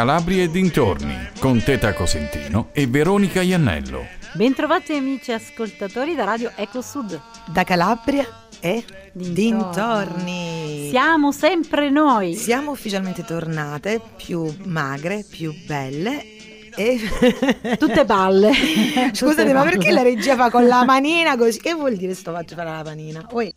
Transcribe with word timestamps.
Calabria 0.00 0.44
e 0.44 0.50
dintorni 0.50 1.14
con 1.38 1.62
Teta 1.62 1.92
Cosentino 1.92 2.70
e 2.72 2.86
Veronica 2.86 3.42
Iannello. 3.42 4.06
Bentrovati 4.32 4.94
amici 4.94 5.30
ascoltatori 5.30 6.14
da 6.14 6.24
Radio 6.24 6.52
Eco 6.56 6.80
Sud. 6.80 7.20
Da 7.52 7.64
Calabria 7.64 8.26
e 8.60 8.82
Dintorni. 9.12 9.34
dintorni. 9.34 10.88
Siamo 10.88 11.32
sempre 11.32 11.90
noi. 11.90 12.34
Siamo 12.34 12.70
ufficialmente 12.70 13.24
tornate, 13.24 14.00
più 14.16 14.50
magre, 14.64 15.22
più 15.28 15.52
belle 15.66 16.24
e... 16.74 16.98
Tutte 17.78 18.06
balle. 18.06 18.52
Scusate, 19.12 19.12
Tutte 19.42 19.52
ma 19.52 19.64
balle. 19.64 19.70
perché 19.72 19.90
la 19.90 20.00
regia 20.00 20.34
fa 20.34 20.48
con 20.48 20.66
la 20.66 20.82
manina 20.86 21.36
così? 21.36 21.60
Che 21.60 21.74
vuol 21.74 21.96
dire 21.96 22.14
sto 22.14 22.32
faccio 22.32 22.54
fare 22.54 22.70
la 22.70 22.82
manina? 22.82 23.20
Poi 23.24 23.52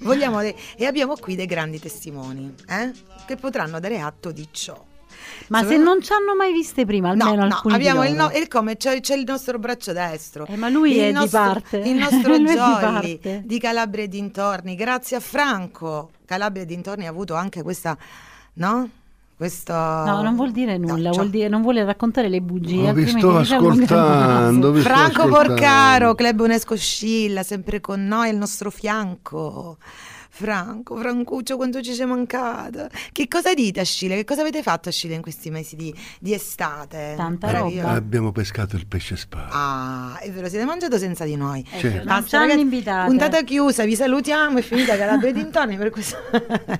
vogliamo 0.00 0.42
de- 0.42 0.54
e 0.76 0.84
abbiamo 0.84 1.16
qui 1.16 1.36
dei 1.36 1.46
grandi 1.46 1.78
testimoni, 1.80 2.54
eh? 2.68 2.92
Che 3.26 3.36
potranno 3.36 3.80
dare 3.80 3.98
atto 3.98 4.30
di 4.30 4.46
ciò. 4.50 4.88
Ma 5.50 5.58
se 5.58 5.64
Sapete- 5.64 5.82
non 5.82 6.00
ci 6.00 6.12
hanno 6.12 6.36
mai 6.36 6.52
viste 6.52 6.84
prima, 6.84 7.12
No, 7.12 7.24
almeno 7.24 7.46
no, 7.46 7.54
alcuni 7.54 7.74
abbiamo 7.74 8.02
di 8.02 8.08
il, 8.10 8.14
no- 8.14 8.30
il 8.32 8.46
come 8.46 8.76
c'è, 8.76 9.00
c'è 9.00 9.16
il 9.16 9.24
nostro 9.26 9.58
braccio 9.58 9.92
destro. 9.92 10.46
Eh, 10.46 10.56
ma 10.56 10.68
lui 10.68 10.92
il 10.94 11.00
è 11.00 11.06
di 11.08 11.12
nostro- 11.12 11.38
parte. 11.40 11.76
Il 11.78 11.96
nostro 11.98 12.36
di 12.38 12.44
Jolly 12.44 12.56
parte. 13.18 13.42
di 13.44 13.58
Calabria 13.58 14.04
e 14.04 14.08
dintorni. 14.08 14.74
Grazie 14.76 15.16
a 15.16 15.20
Franco. 15.20 16.10
Calabria 16.24 16.62
e 16.62 16.66
dintorni 16.66 17.06
ha 17.06 17.10
avuto 17.10 17.34
anche 17.34 17.62
questa, 17.62 17.96
no? 18.54 18.88
Questo... 19.36 19.72
No, 19.72 20.20
non 20.22 20.36
vuol 20.36 20.52
dire 20.52 20.76
No, 20.76 20.88
nulla, 20.88 21.08
cioè- 21.08 21.18
vuol 21.18 21.30
dire, 21.30 21.48
non 21.48 21.62
vuole 21.62 21.82
raccontare 21.82 22.28
le 22.28 22.40
bugie. 22.42 22.82
Vi 22.82 22.86
altrimenti 22.86 23.18
sto 23.20 23.36
ascoltando, 23.38 24.70
vi 24.70 24.80
sto 24.80 24.88
Franco 24.88 25.22
ascoltando. 25.22 25.34
Porcaro, 25.54 26.14
Club 26.14 26.40
UNESCO 26.40 26.76
Scilla, 26.76 27.42
sempre 27.42 27.80
con 27.80 28.06
noi 28.06 28.28
al 28.28 28.36
nostro 28.36 28.70
fianco. 28.70 29.78
Franco, 30.40 30.96
Francuccio, 30.96 31.56
quanto 31.56 31.82
ci 31.82 31.92
sei 31.92 32.06
mancata. 32.06 32.88
Che 33.12 33.28
cosa 33.28 33.52
dite 33.52 33.80
a 33.80 33.84
Scilla? 33.84 34.14
Che 34.14 34.24
cosa 34.24 34.40
avete 34.40 34.62
fatto 34.62 34.88
a 34.88 34.92
Scilla 34.92 35.14
in 35.14 35.20
questi 35.20 35.50
mesi 35.50 35.76
di, 35.76 35.94
di 36.18 36.32
estate? 36.32 37.12
Tanta 37.14 37.50
roba. 37.50 37.90
Abbiamo 37.90 38.32
pescato 38.32 38.74
il 38.76 38.86
pesce 38.86 39.16
spada. 39.16 39.50
Ah, 39.50 40.18
è 40.18 40.30
vero, 40.30 40.48
siete 40.48 40.64
mangiato 40.64 40.96
senza 40.96 41.26
di 41.26 41.36
noi. 41.36 41.62
Eh, 41.70 41.78
Certo. 41.78 42.08
Non 42.08 42.26
ci 42.26 42.34
hanno 42.34 42.44
ragazzi, 42.44 42.60
invitate. 42.62 43.06
Puntata 43.08 43.42
chiusa, 43.42 43.84
vi 43.84 43.94
salutiamo, 43.94 44.58
è 44.58 44.62
finita 44.62 44.96
Calabria 44.96 45.28
e 45.28 45.32
dintorni 45.34 45.76
per 45.76 45.90
questo. 45.90 46.16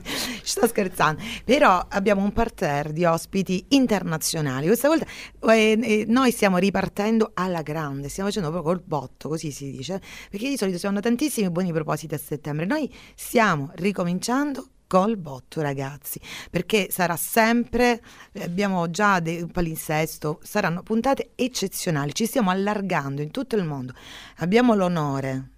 Ci 0.02 0.40
sto 0.42 0.66
scherzando. 0.66 1.20
Però 1.44 1.84
abbiamo 1.90 2.22
un 2.22 2.32
parterre 2.32 2.94
di 2.94 3.04
ospiti 3.04 3.66
internazionali. 3.68 4.68
Questa 4.68 4.88
volta 4.88 5.04
eh, 5.52 5.78
eh, 5.82 6.04
noi 6.08 6.30
stiamo 6.30 6.56
ripartendo 6.56 7.32
alla 7.34 7.60
grande, 7.60 8.08
stiamo 8.08 8.30
facendo 8.30 8.50
proprio 8.50 8.72
col 8.72 8.82
botto, 8.82 9.28
così 9.28 9.50
si 9.50 9.70
dice, 9.70 10.00
perché 10.30 10.48
di 10.48 10.56
solito 10.56 10.78
si 10.78 10.86
hanno 10.86 11.00
tantissimi 11.00 11.50
buoni 11.50 11.72
propositi 11.72 12.14
a 12.14 12.18
settembre. 12.18 12.64
Noi 12.64 12.90
stiamo 13.14 13.48
ricominciando 13.74 14.66
col 14.86 15.16
botto 15.16 15.60
ragazzi 15.60 16.20
perché 16.50 16.88
sarà 16.90 17.14
sempre 17.16 18.02
eh, 18.32 18.42
abbiamo 18.42 18.90
già 18.90 19.20
de- 19.20 19.40
un 19.42 19.50
palinsesto 19.50 20.40
saranno 20.42 20.82
puntate 20.82 21.30
eccezionali 21.36 22.12
ci 22.12 22.26
stiamo 22.26 22.50
allargando 22.50 23.22
in 23.22 23.30
tutto 23.30 23.54
il 23.54 23.62
mondo 23.64 23.92
abbiamo 24.38 24.74
l'onore 24.74 25.50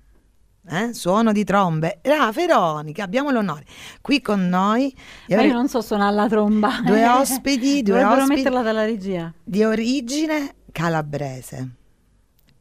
eh? 0.69 0.93
suono 0.93 1.33
di 1.33 1.45
trombe 1.45 2.01
ah 2.05 2.31
Veronica 2.31 3.05
abbiamo 3.05 3.31
l'onore 3.31 3.65
qui 4.03 4.21
con 4.21 4.49
noi 4.49 4.95
Ma 5.29 5.43
io 5.43 5.53
non 5.55 5.67
so 5.69 5.81
suonare 5.81 6.15
la 6.15 6.29
tromba. 6.29 6.81
Due 6.85 7.09
ospiti, 7.09 7.83
due 7.83 7.95
Dovrebbero 7.95 8.21
ospiti. 8.23 8.37
metterla 8.43 8.63
dalla 8.63 8.85
regia. 8.85 9.33
di 9.43 9.65
origine 9.65 10.57
calabrese 10.71 11.69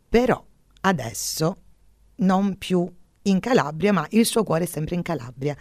però 0.08 0.42
adesso 0.82 1.58
non 2.16 2.58
più 2.58 2.90
in 3.24 3.40
Calabria 3.40 3.94
ma 3.94 4.06
il 4.12 4.26
suo 4.26 4.44
cuore 4.44 4.64
è 4.64 4.68
sempre 4.68 4.96
in 4.96 5.02
Calabria 5.02 5.56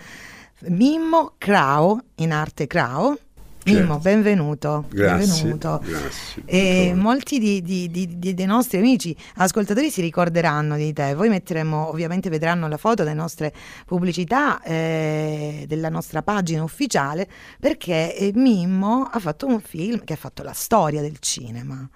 Mimmo 0.68 1.34
Crao 1.38 2.00
in 2.16 2.32
arte 2.32 2.66
Crao 2.66 3.18
Mimmo 3.62 3.78
Certo. 3.94 3.98
benvenuto 3.98 4.84
Grazie, 4.88 5.42
benvenuto 5.42 5.80
grazie. 5.84 6.42
e 6.46 6.94
molti 6.94 7.38
di- 7.38 7.60
di- 7.60 7.90
di- 7.90 8.32
dei 8.34 8.46
nostri 8.46 8.78
amici 8.78 9.14
ascoltatori 9.36 9.90
si 9.90 10.00
ricorderanno 10.00 10.76
di 10.76 10.90
te. 10.94 11.14
Voi 11.14 11.28
metteremo, 11.28 11.90
ovviamente 11.90 12.30
vedranno 12.30 12.68
la 12.68 12.78
foto 12.78 13.02
delle 13.04 13.14
nostre 13.14 13.52
pubblicità, 13.84 14.62
eh, 14.62 15.66
della 15.68 15.90
nostra 15.90 16.22
pagina 16.22 16.62
ufficiale, 16.62 17.28
perché 17.60 18.16
eh, 18.16 18.32
Mimmo 18.34 19.02
ha 19.12 19.18
fatto 19.18 19.46
un 19.46 19.60
film 19.60 20.04
che 20.04 20.14
ha 20.14 20.16
fatto 20.16 20.42
la 20.42 20.54
storia 20.54 21.02
del 21.02 21.18
cinema. 21.18 21.86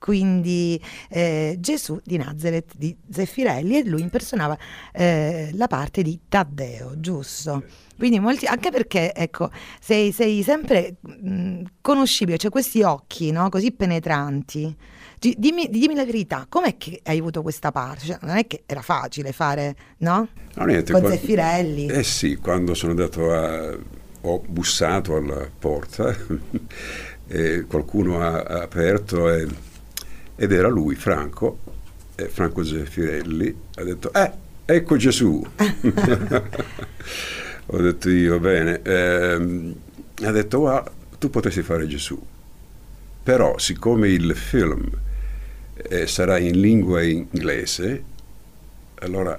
Quindi 0.00 0.82
eh, 1.10 1.56
Gesù 1.60 2.00
di 2.02 2.16
Nazareth 2.16 2.72
di 2.76 2.96
Zeffirelli 3.10 3.76
e 3.76 3.84
lui 3.84 4.00
impersonava 4.00 4.56
eh, 4.92 5.50
la 5.52 5.66
parte 5.66 6.00
di 6.02 6.18
Taddeo, 6.26 6.98
giusto? 6.98 7.62
Quindi 7.98 8.18
molti, 8.18 8.46
anche 8.46 8.70
perché 8.70 9.12
ecco, 9.14 9.50
sei, 9.78 10.10
sei 10.10 10.42
sempre 10.42 10.96
mh, 11.02 11.62
conoscibile, 11.82 12.38
cioè 12.38 12.50
questi 12.50 12.80
occhi 12.82 13.30
no? 13.30 13.50
così 13.50 13.72
penetranti. 13.72 14.74
Dimmi, 15.36 15.68
dimmi 15.68 15.94
la 15.94 16.06
verità, 16.06 16.46
com'è 16.48 16.78
che 16.78 16.98
hai 17.04 17.18
avuto 17.18 17.42
questa 17.42 17.70
parte? 17.70 18.06
Cioè, 18.06 18.18
non 18.22 18.38
è 18.38 18.46
che 18.46 18.62
era 18.64 18.80
facile 18.80 19.32
fare, 19.32 19.76
no? 19.98 20.28
No, 20.54 20.64
niente, 20.64 20.92
Con 20.92 21.02
quando- 21.02 21.18
Zeffirelli. 21.18 21.88
Eh 21.88 22.02
sì, 22.02 22.36
quando 22.36 22.72
sono 22.72 22.92
andato 22.92 23.30
a... 23.34 23.76
ho 24.22 24.42
bussato 24.48 25.16
alla 25.16 25.46
porta 25.58 26.16
e 27.28 27.64
qualcuno 27.68 28.22
ha, 28.22 28.40
ha 28.40 28.62
aperto 28.62 29.28
e- 29.28 29.68
ed 30.40 30.52
era 30.52 30.68
lui, 30.68 30.94
Franco, 30.94 31.58
eh, 32.14 32.26
Franco 32.28 32.64
Zeffirelli, 32.64 33.54
ha 33.74 33.82
detto, 33.82 34.10
eh, 34.14 34.32
ecco 34.64 34.96
Gesù. 34.96 35.44
Ho 37.66 37.76
detto 37.76 38.08
io, 38.08 38.40
bene, 38.40 38.80
ehm, 38.82 39.74
ha 40.22 40.30
detto, 40.30 40.60
guarda, 40.60 40.90
tu 41.18 41.28
potresti 41.28 41.60
fare 41.62 41.86
Gesù, 41.86 42.18
però 43.22 43.58
siccome 43.58 44.08
il 44.08 44.34
film 44.34 44.88
eh, 45.74 46.06
sarà 46.06 46.38
in 46.38 46.58
lingua 46.58 47.02
inglese, 47.02 48.02
allora 49.00 49.38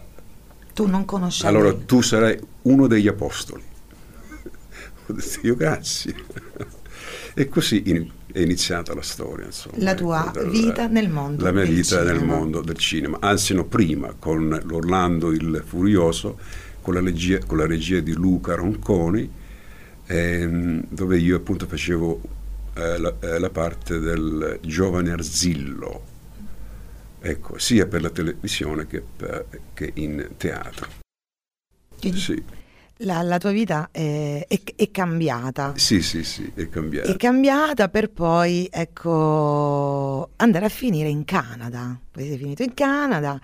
Tu 0.73 0.85
non 0.85 1.03
conoscevi. 1.05 1.47
allora 1.47 1.73
tu 1.73 2.01
sarai 2.01 2.39
uno 2.63 2.85
degli 2.85 3.07
apostoli. 3.07 3.63
Ho 5.07 5.13
detto 5.13 5.39
io 5.41 5.55
grazie. 5.55 6.13
E 7.33 7.47
così 7.47 7.83
in- 7.85 8.09
è 8.31 8.39
iniziata 8.39 8.93
la 8.93 9.01
storia. 9.01 9.45
Insomma, 9.45 9.75
La 9.79 9.93
tua 9.95 10.31
del- 10.33 10.49
vita 10.49 10.87
nel 10.87 11.09
mondo 11.09 11.43
La 11.43 11.51
mia 11.51 11.63
vita 11.63 12.03
nel 12.03 12.15
cinema. 12.17 12.35
mondo 12.35 12.61
del 12.61 12.77
cinema. 12.77 13.17
Anzi, 13.21 13.53
no, 13.53 13.65
prima 13.65 14.13
con 14.17 14.59
l'Orlando 14.65 15.31
il 15.31 15.63
Furioso, 15.65 16.37
con 16.81 16.93
la 16.95 17.01
regia, 17.01 17.39
con 17.45 17.57
la 17.57 17.65
regia 17.65 17.99
di 17.99 18.13
Luca 18.13 18.55
Ronconi, 18.55 19.29
ehm, 20.07 20.83
dove 20.89 21.17
io 21.17 21.37
appunto 21.37 21.65
facevo 21.67 22.21
eh, 22.73 22.97
la, 22.97 23.13
eh, 23.19 23.37
la 23.39 23.49
parte 23.49 23.99
del 23.99 24.59
giovane 24.61 25.11
Arzillo. 25.11 26.03
Ecco, 27.21 27.57
sia 27.59 27.85
per 27.85 28.01
la 28.01 28.09
televisione 28.09 28.87
che, 28.87 29.01
per- 29.15 29.45
che 29.73 29.91
in 29.95 30.25
teatro. 30.37 30.87
Sì, 31.99 32.41
la, 33.03 33.21
la 33.21 33.37
tua 33.37 33.51
vita 33.51 33.89
è, 33.91 34.45
è- 34.47 34.61
è 34.75 34.91
cambiata. 34.91 35.73
sì, 35.75 36.01
sì, 36.01 36.23
sì, 36.23 36.51
è 36.55 36.67
cambiato. 36.69 37.09
È 37.11 37.15
cambiata 37.17 37.89
per 37.89 38.09
poi, 38.09 38.67
ecco, 38.71 40.29
andare 40.37 40.65
a 40.65 40.69
finire 40.69 41.09
in 41.09 41.25
Canada. 41.25 41.99
Poi 42.11 42.27
sei 42.27 42.37
finito 42.37 42.63
in 42.63 42.73
Canada, 42.73 43.39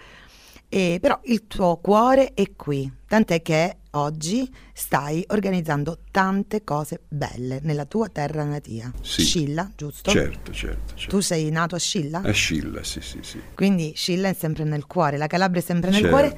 e, 0.69 0.97
però 1.01 1.19
il 1.25 1.47
tuo 1.47 1.77
cuore 1.77 2.33
è 2.33 2.51
qui. 2.55 2.91
Tant'è 3.07 3.41
che 3.41 3.77
oggi 3.91 4.53
stai 4.73 5.23
organizzando 5.29 5.99
tante 6.11 6.63
cose 6.65 6.99
belle 7.07 7.59
nella 7.63 7.85
tua 7.85 8.09
terra 8.09 8.43
natia. 8.43 8.91
Sì. 9.01 9.23
Scilla, 9.23 9.71
giusto? 9.75 10.11
Certo, 10.11 10.51
certo, 10.51 10.93
certo. 10.95 11.15
Tu 11.15 11.21
sei 11.21 11.49
nato 11.49 11.75
a 11.75 11.79
Scilla? 11.79 12.19
A 12.21 12.31
Scilla, 12.31 12.83
sì, 12.83 12.99
sì, 13.01 13.19
sì. 13.21 13.39
Quindi 13.55 13.93
Scilla 13.95 14.27
è 14.27 14.33
sempre 14.33 14.65
nel 14.65 14.85
cuore, 14.87 15.17
la 15.17 15.27
Calabria 15.27 15.61
è 15.61 15.63
sempre 15.63 15.89
nel 15.91 16.01
Certo. 16.01 16.15
cuore. 16.15 16.37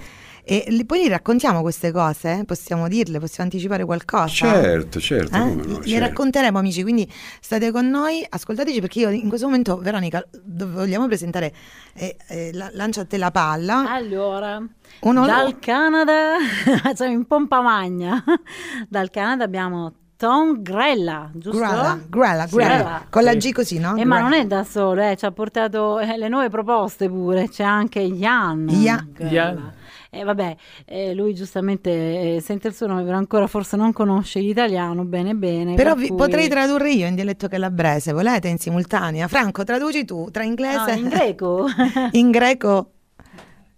E 0.51 0.63
li- 0.69 0.83
poi 0.83 1.01
li 1.03 1.07
raccontiamo 1.07 1.61
queste 1.61 1.91
cose? 1.91 2.41
Possiamo 2.43 2.87
dirle? 2.87 3.19
Possiamo 3.19 3.43
anticipare 3.51 3.85
qualcosa? 3.85 4.27
Certo, 4.27 4.99
certo, 4.99 5.35
Eh? 5.35 5.39
come 5.39 5.53
no, 5.53 5.77
Le 5.77 5.85
certo. 5.85 6.05
racconteremo 6.07 6.57
amici, 6.57 6.81
quindi 6.81 7.07
state 7.39 7.71
con 7.71 7.87
noi, 7.87 8.25
ascoltateci 8.27 8.79
perché 8.81 8.99
io 9.01 9.09
in 9.11 9.27
questo 9.29 9.45
momento, 9.45 9.77
Veronica, 9.77 10.25
vogliamo 10.43 11.05
presentare, 11.05 11.53
eh, 11.93 12.17
eh, 12.29 12.49
la- 12.53 12.71
lancia 12.73 13.01
a 13.01 13.05
te 13.05 13.17
la 13.17 13.29
palla. 13.29 13.91
Allora, 13.91 14.59
Uno- 15.01 15.25
dal 15.27 15.59
Canada, 15.59 16.37
siamo 16.95 17.13
in 17.13 17.27
pompa 17.27 17.61
magna. 17.61 18.23
Dal 18.87 19.11
Canada 19.11 19.43
abbiamo 19.43 19.93
Tom 20.17 20.63
Grella, 20.63 21.29
giusto? 21.31 21.59
Grella, 21.59 21.99
Grella, 22.09 22.45
Grella, 22.47 23.05
con 23.07 23.23
la. 23.23 23.35
G 23.35 23.51
così, 23.51 23.77
no? 23.77 23.95
Eh, 23.97 24.03
ma 24.03 24.19
non 24.19 24.33
è 24.33 24.47
da 24.47 24.63
solo, 24.63 25.01
eh, 25.01 25.15
ci 25.15 25.25
ha 25.25 25.31
portato 25.31 25.99
eh, 25.99 26.17
le 26.17 26.27
nuove 26.27 26.49
proposte 26.49 27.07
pure, 27.07 27.49
c'è 27.49 27.63
anche 27.63 28.01
Jan. 28.01 28.65
Jan. 28.67 29.73
E 30.11 30.23
vabbè, 30.23 30.55
eh, 30.85 31.13
lui 31.13 31.35
giustamente 31.35 32.35
eh, 32.35 32.41
sente 32.41 32.67
il 32.67 32.73
suo 32.73 32.87
nome, 32.87 33.03
però 33.03 33.17
ancora 33.17 33.45
forse 33.45 33.77
non 33.77 33.93
conosce 33.93 34.39
l'italiano 34.39 35.03
bene 35.05 35.35
bene. 35.35 35.75
Però 35.75 35.93
per 35.93 36.01
vi- 36.01 36.07
cui- 36.07 36.17
potrei 36.17 36.47
tradurre 36.49 36.91
io 36.91 37.05
in 37.05 37.13
dialetto 37.15 37.47
calabrese, 37.47 38.11
volete 38.11 38.47
in 38.47 38.57
simultanea? 38.57 39.27
Franco, 39.27 39.63
traduci 39.63 40.05
tu 40.05 40.29
tra 40.31 40.41
No, 40.43 40.49
inglese 40.49 40.93
in 40.93 41.09
greco. 41.09 41.67
in 42.13 42.31
greco, 42.31 42.91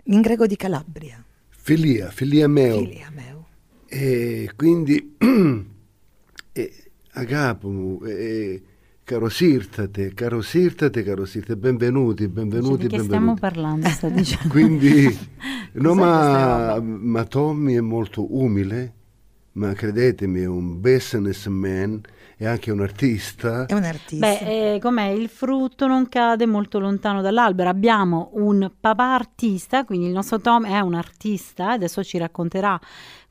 in 0.03 0.21
greco 0.21 0.47
di 0.47 0.55
Calabria. 0.55 1.21
Filia, 1.49 2.09
filia 2.09 2.47
meo. 2.47 2.77
Filia 2.79 3.11
meu. 3.13 3.45
E 3.87 4.49
quindi 4.55 5.15
eh, 6.53 6.73
agapmu, 7.11 7.99
eh, 8.05 8.61
Caro 9.03 9.29
Sirtate, 9.29 10.13
caro 10.13 10.41
Sirtate, 10.41 11.03
caro 11.03 11.25
Sirtate, 11.25 11.57
benvenuti, 11.57 12.27
benvenuti, 12.27 12.83
Dice, 12.83 12.87
di 12.87 12.95
che 12.95 13.03
stiamo 13.03 13.33
benvenuti. 13.33 13.39
parlando? 13.41 13.89
Sta 13.89 14.07
dicendo. 14.09 14.47
Quindi, 14.47 15.17
no, 15.73 15.93
ma, 15.95 16.79
ma 16.79 17.23
Tommy 17.25 17.75
è 17.75 17.81
molto 17.81 18.33
umile, 18.37 18.93
ma 19.53 19.73
credetemi, 19.73 20.41
è 20.41 20.45
un 20.45 20.79
businessman, 20.79 22.01
è 22.37 22.45
anche 22.45 22.71
un 22.71 22.79
artista. 22.79 23.65
È 23.65 23.73
un 23.73 23.83
artista. 23.83 24.25
Beh, 24.25 24.75
eh, 24.75 24.79
com'è? 24.79 25.07
Il 25.07 25.27
frutto 25.27 25.87
non 25.87 26.07
cade 26.07 26.45
molto 26.45 26.79
lontano 26.79 27.21
dall'albero. 27.21 27.69
Abbiamo 27.69 28.29
un 28.35 28.71
papà 28.79 29.13
artista, 29.13 29.83
quindi 29.83 30.05
il 30.05 30.13
nostro 30.13 30.39
Tom 30.39 30.65
è 30.65 30.79
un 30.79 30.93
artista, 30.93 31.71
adesso 31.71 32.01
ci 32.01 32.17
racconterà 32.17 32.79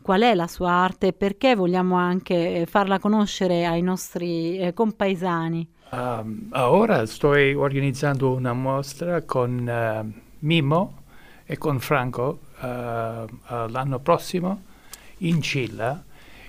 qual 0.02 0.22
è 0.22 0.34
la 0.34 0.46
sua 0.46 0.70
arte 0.70 1.08
e 1.08 1.12
perché 1.12 1.54
vogliamo 1.54 1.96
anche 1.96 2.60
eh, 2.60 2.66
farla 2.66 2.98
conoscere 2.98 3.66
ai 3.66 3.82
nostri 3.82 4.58
eh, 4.58 4.72
compaesani. 4.72 5.68
Um, 5.90 6.48
ora 6.52 7.04
sto 7.06 7.30
organizzando 7.30 8.32
una 8.32 8.52
mostra 8.52 9.22
con 9.22 9.68
eh, 9.68 10.22
Mimo 10.40 11.02
e 11.44 11.58
con 11.58 11.80
Franco 11.80 12.38
eh, 12.60 12.66
eh, 12.66 13.68
l'anno 13.68 13.98
prossimo 13.98 14.62
in 15.18 15.42
Cilla. 15.42 16.02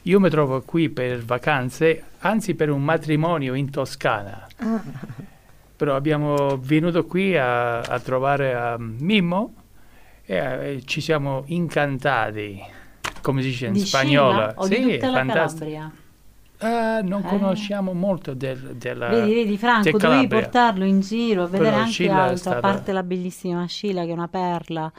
Io 0.04 0.20
mi 0.20 0.30
trovo 0.30 0.62
qui 0.62 0.90
per 0.90 1.24
vacanze, 1.24 2.04
anzi 2.20 2.54
per 2.56 2.70
un 2.70 2.84
matrimonio 2.84 3.54
in 3.54 3.70
Toscana. 3.70 4.48
Ah, 4.58 4.82
Però 5.76 5.96
abbiamo 5.96 6.58
venuto 6.58 7.06
qui 7.06 7.36
a, 7.36 7.80
a 7.80 8.00
trovare 8.00 8.54
a 8.54 8.78
Mimmo 8.78 9.54
e 10.24 10.36
eh, 10.36 10.82
ci 10.86 11.02
siamo 11.02 11.44
incantati, 11.48 12.62
come 13.22 13.42
si 13.42 13.50
dice 13.50 13.68
in 13.68 13.74
Di 13.74 13.80
spagnolo. 13.86 14.50
Scilla 14.50 14.64
sì, 14.66 14.84
di 14.84 14.94
tutta 14.94 15.10
la 15.10 15.18
fantastico. 15.18 15.66
Calabria? 15.66 15.92
Ah, 16.64 17.02
non 17.02 17.22
Eh. 17.26 17.28
conosciamo 17.28 17.94
molto 17.94 18.34
del, 18.36 18.76
della... 18.76 19.10
Vedi, 19.10 19.34
vedi 19.34 19.58
Franco, 19.58 19.98
dovevi 19.98 20.28
portarlo 20.28 20.84
in 20.86 21.00
giro 21.00 21.44
a 21.44 21.48
vedere 21.48 21.72
Però 21.72 22.22
anche 22.24 22.50
a 22.50 22.60
parte 22.60 22.92
la 22.92 23.02
bellissima 23.02 23.66
Scilla 23.66 24.04
che 24.04 24.10
è 24.10 24.14
una 24.14 24.28
perla, 24.28 24.92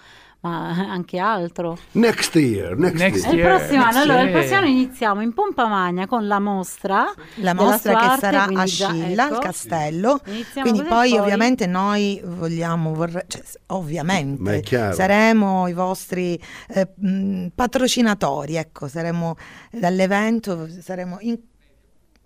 ma 0.42 0.68
anche 0.90 1.18
altro. 1.18 1.76
Next 1.92 2.34
year, 2.36 2.76
next, 2.76 2.98
Next 3.00 3.24
year. 3.26 3.34
Il 3.52 3.56
prossimo 3.58 3.84
anno, 3.84 3.98
allora, 4.00 4.22
il 4.22 4.30
prossimo 4.30 4.56
anno 4.58 4.66
iniziamo 4.68 5.20
in 5.22 5.32
pompa 5.32 5.66
magna 5.66 6.06
con 6.06 6.26
la 6.26 6.38
mostra. 6.40 7.12
la 7.36 7.54
mostra 7.54 7.96
che 7.96 8.04
arte, 8.04 8.20
sarà 8.20 8.44
a 8.44 8.66
Scilla, 8.66 9.26
ecco. 9.26 9.34
al 9.36 9.40
castello. 9.40 10.20
Iniziamo 10.26 10.68
Quindi 10.68 10.78
così, 10.88 10.90
poi, 10.90 11.18
ovviamente 11.18 11.66
noi 11.66 12.20
vogliamo, 12.24 12.92
vorre- 12.94 13.24
cioè, 13.28 13.42
ovviamente 13.68 14.92
saremo 14.92 15.68
i 15.68 15.72
vostri 15.72 16.40
eh, 16.68 16.88
mh, 16.94 17.46
patrocinatori, 17.54 18.56
ecco, 18.56 18.88
saremo 18.88 19.36
dall'evento, 19.70 20.68
saremo 20.80 21.18
in 21.20 21.38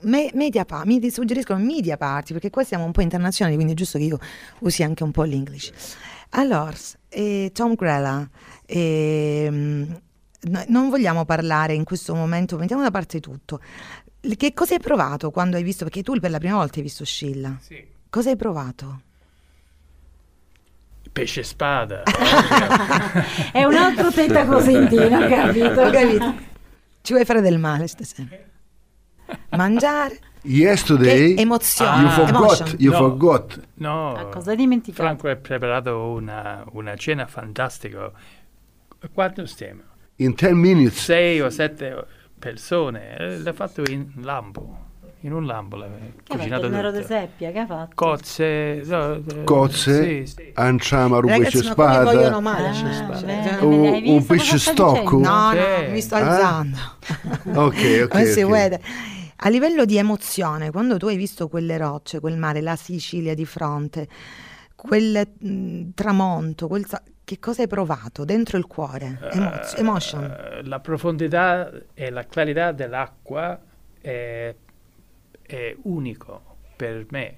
me- 0.02 0.30
media 0.34 0.64
pa- 0.64 0.84
mi 0.84 1.10
suggeriscono 1.10 1.58
media 1.62 1.96
party 1.96 2.32
perché 2.32 2.50
qua 2.50 2.64
siamo 2.64 2.84
un 2.84 2.92
po' 2.92 3.02
internazionali, 3.02 3.56
quindi 3.56 3.74
è 3.74 3.76
giusto 3.76 3.98
che 3.98 4.04
io 4.04 4.18
usi 4.60 4.82
anche 4.82 5.02
un 5.02 5.10
po' 5.10 5.22
l'English. 5.22 5.72
Allora, 6.30 6.74
eh, 7.08 7.50
Tom 7.52 7.74
Grella, 7.74 8.28
ehm, 8.66 10.00
no- 10.42 10.64
non 10.68 10.88
vogliamo 10.90 11.24
parlare 11.24 11.74
in 11.74 11.84
questo 11.84 12.14
momento, 12.14 12.56
mettiamo 12.58 12.82
da 12.82 12.90
parte 12.90 13.20
tutto. 13.20 13.60
Che 14.20 14.54
cosa 14.54 14.74
hai 14.74 14.80
provato 14.80 15.30
quando 15.30 15.56
hai 15.56 15.62
visto? 15.62 15.84
Perché 15.84 16.02
tu 16.02 16.18
per 16.18 16.30
la 16.30 16.38
prima 16.38 16.56
volta 16.56 16.76
hai 16.76 16.82
visto 16.82 17.04
Scilla. 17.04 17.56
Sì. 17.60 17.82
Cosa 18.10 18.30
hai 18.30 18.36
provato? 18.36 19.00
Pesce 21.12 21.42
spada. 21.44 22.02
È 23.52 23.64
un 23.64 23.74
altro 23.74 24.10
tetta 24.10 24.44
cosentino, 24.44 25.26
capito? 25.28 25.80
Ho 25.80 25.90
capito. 25.90 26.34
Ci 27.00 27.12
vuoi 27.12 27.24
fare 27.24 27.40
del 27.40 27.58
male 27.58 27.86
stasera? 27.86 28.28
Mangiare? 29.50 30.18
Yesterday, 30.42 31.34
Che 31.34 31.40
emozione, 31.40 32.02
you 32.02 32.10
forgot, 32.10 32.74
you 32.78 32.92
No. 32.92 32.98
forgot. 32.98 33.60
No, 33.74 34.14
Ah, 34.14 34.24
cosa 34.26 34.50
hai 34.50 34.56
dimenticato? 34.56 35.02
Franco 35.02 35.28
ha 35.28 35.34
preparato 35.36 35.96
una, 36.10 36.64
una 36.72 36.94
cena 36.94 37.26
fantastica. 37.26 38.12
Quanto 39.12 39.44
stiamo? 39.46 39.80
In 40.16 40.34
10 40.34 40.54
minutes, 40.54 41.02
Sei 41.04 41.40
o 41.40 41.50
sette 41.50 42.06
persone. 42.38 43.16
eh, 43.18 43.38
L'ha 43.38 43.52
fatto 43.52 43.82
in 43.90 44.06
lampo. 44.22 44.84
In 45.20 45.32
un 45.32 45.44
lampo 45.46 45.76
l'ha 45.76 45.88
cucinato 46.28 46.66
il 46.66 46.72
nero 46.72 46.92
de 46.92 47.02
seppia, 47.02 47.50
che 47.50 47.58
ha 47.58 47.66
fatto? 47.66 47.92
Cozze. 47.94 48.82
no, 48.84 49.14
eh, 49.14 49.42
cozze, 49.44 50.24
Sì, 50.26 50.32
sì. 50.32 50.50
anciama, 50.54 51.18
Ragazzi, 51.18 51.40
pesce 51.40 51.68
ma 51.68 51.74
come 51.74 52.02
vogliono 52.04 52.38
spada, 52.38 52.40
male? 52.40 52.68
Ah, 52.68 52.72
cioè, 52.74 52.92
spada. 52.92 53.64
un- 53.66 54.02
un 54.04 54.26
pesce 54.26 54.58
stocco? 54.58 55.18
No, 55.18 55.52
no, 55.52 55.84
Sì. 55.84 55.90
mi 55.90 56.00
sto 56.00 56.14
Ah? 56.14 56.18
alzando. 56.20 56.78
Ok, 57.54 58.00
ok, 58.04 58.08
Come 58.08 58.24
si 58.26 58.42
ok. 58.42 58.50
vede. 58.50 58.80
A 59.40 59.48
livello 59.50 59.84
di 59.84 59.96
emozione, 59.98 60.70
quando 60.70 60.96
tu 60.96 61.06
hai 61.08 61.16
visto 61.16 61.48
quelle 61.48 61.76
rocce, 61.76 62.20
quel 62.20 62.38
mare, 62.38 62.60
la 62.62 62.74
Sicilia 62.76 63.34
di 63.34 63.44
fronte, 63.44 64.08
quel 64.74 65.28
mh, 65.38 65.90
tramonto, 65.94 66.68
quel 66.68 66.86
sa- 66.86 67.02
che 67.22 67.38
cosa 67.38 67.62
hai 67.62 67.68
provato 67.68 68.24
dentro 68.24 68.56
il 68.56 68.66
cuore? 68.66 69.18
Emozio- 69.32 69.76
Eh, 69.76 69.80
emotion. 69.80 70.60
la 70.64 70.80
profondità 70.80 71.70
e 71.92 72.10
la 72.10 72.24
clarità 72.24 72.72
dell'acqua 72.72 73.60
è, 74.00 74.54
è 75.42 75.76
unico 75.82 76.56
per 76.76 77.04
me. 77.10 77.34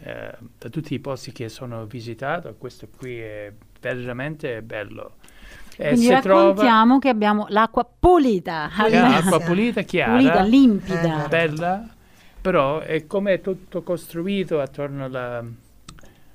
Eh, 0.00 0.36
da 0.58 0.68
tutti 0.68 0.94
i 0.94 1.00
posti 1.00 1.32
che 1.32 1.48
sono 1.48 1.84
visitato, 1.86 2.54
questo 2.54 2.86
qui 2.96 3.18
è 3.18 3.52
veramente 3.80 4.62
bello. 4.62 5.16
E 5.80 5.88
Quindi 5.90 6.06
si 6.06 6.20
trova 6.22 6.40
raccontiamo 6.48 6.98
che 6.98 7.08
abbiamo 7.08 7.46
l'acqua 7.50 7.88
pulita, 7.98 8.68
è 8.68 8.82
Pulita. 8.82 9.82
chiara, 9.84 10.12
pulita, 10.16 10.42
limpida. 10.42 11.24
Eh, 11.24 11.28
bella, 11.28 11.88
però 12.40 12.80
è 12.80 13.06
come 13.06 13.40
tutto 13.40 13.82
costruito 13.82 14.60
attorno 14.60 15.04
alla... 15.04 15.44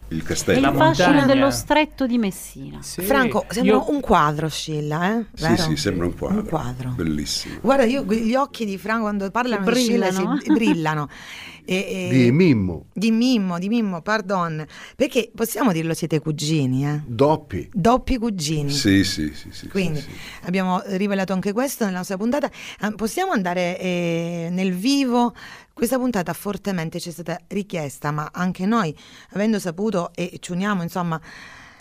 Il 0.09 0.21
È 0.21 0.23
castello. 0.23 0.61
La 0.61 0.69
il 0.69 0.75
fascino 0.75 1.25
dello 1.25 1.49
stretto 1.49 2.05
di 2.05 2.17
Messina. 2.17 2.81
Sì, 2.81 3.01
Franco, 3.01 3.45
sembra 3.49 3.75
io- 3.75 3.89
un 3.89 3.99
quadro, 3.99 4.47
Scilla, 4.47 5.17
eh? 5.17 5.25
Sì, 5.33 5.43
Vero? 5.43 5.61
sì, 5.61 5.75
sembra 5.75 6.05
un 6.05 6.15
quadro. 6.15 6.39
Un 6.41 6.45
quadro. 6.45 6.89
Bellissimo. 6.91 7.55
Guarda, 7.61 7.83
io 7.85 8.03
gli 8.03 8.35
occhi 8.35 8.63
di 8.65 8.77
Franco 8.77 9.01
quando 9.03 9.29
Che 9.31 9.39
di 9.71 9.79
Scilla 9.79 10.09
brillano. 10.09 10.39
si- 10.39 10.51
brillano. 10.53 11.09
E- 11.65 11.75
e- 11.75 12.09
Di 12.11 12.31
Mimmo, 12.31 12.87
di 12.93 13.11
Mimmo, 13.11 13.57
di 13.59 13.67
Mimmo, 13.69 14.01
pardon. 14.01 14.65
Perché 14.95 15.31
possiamo 15.33 15.71
dirlo, 15.71 15.93
siete 15.93 16.19
cugini, 16.19 16.85
eh? 16.85 17.01
doppi. 17.05 17.69
Doppi 17.73 18.17
cugini. 18.17 18.69
Sì, 18.71 19.03
sì, 19.03 19.33
sì. 19.33 19.49
sì, 19.51 19.67
Quindi 19.69 19.99
sì, 19.99 20.09
sì. 20.09 20.17
abbiamo 20.43 20.81
rivelato 20.85 21.33
anche 21.33 21.53
questo 21.53 21.85
nella 21.85 21.97
nostra 21.97 22.17
puntata. 22.17 22.49
Ah, 22.79 22.91
Possiamo 22.91 23.31
andare 23.31 23.79
eh, 23.79 24.47
nel 24.51 24.73
vivo? 24.73 25.33
Questa 25.73 25.97
puntata 25.97 26.33
fortemente 26.33 26.99
ci 26.99 27.09
è 27.09 27.11
stata 27.11 27.39
richiesta, 27.47 28.11
ma 28.11 28.29
anche 28.31 28.65
noi, 28.65 28.95
avendo 29.31 29.57
saputo 29.59 30.11
e 30.13 30.37
ci 30.39 30.51
uniamo 30.51 30.83
insomma 30.83 31.19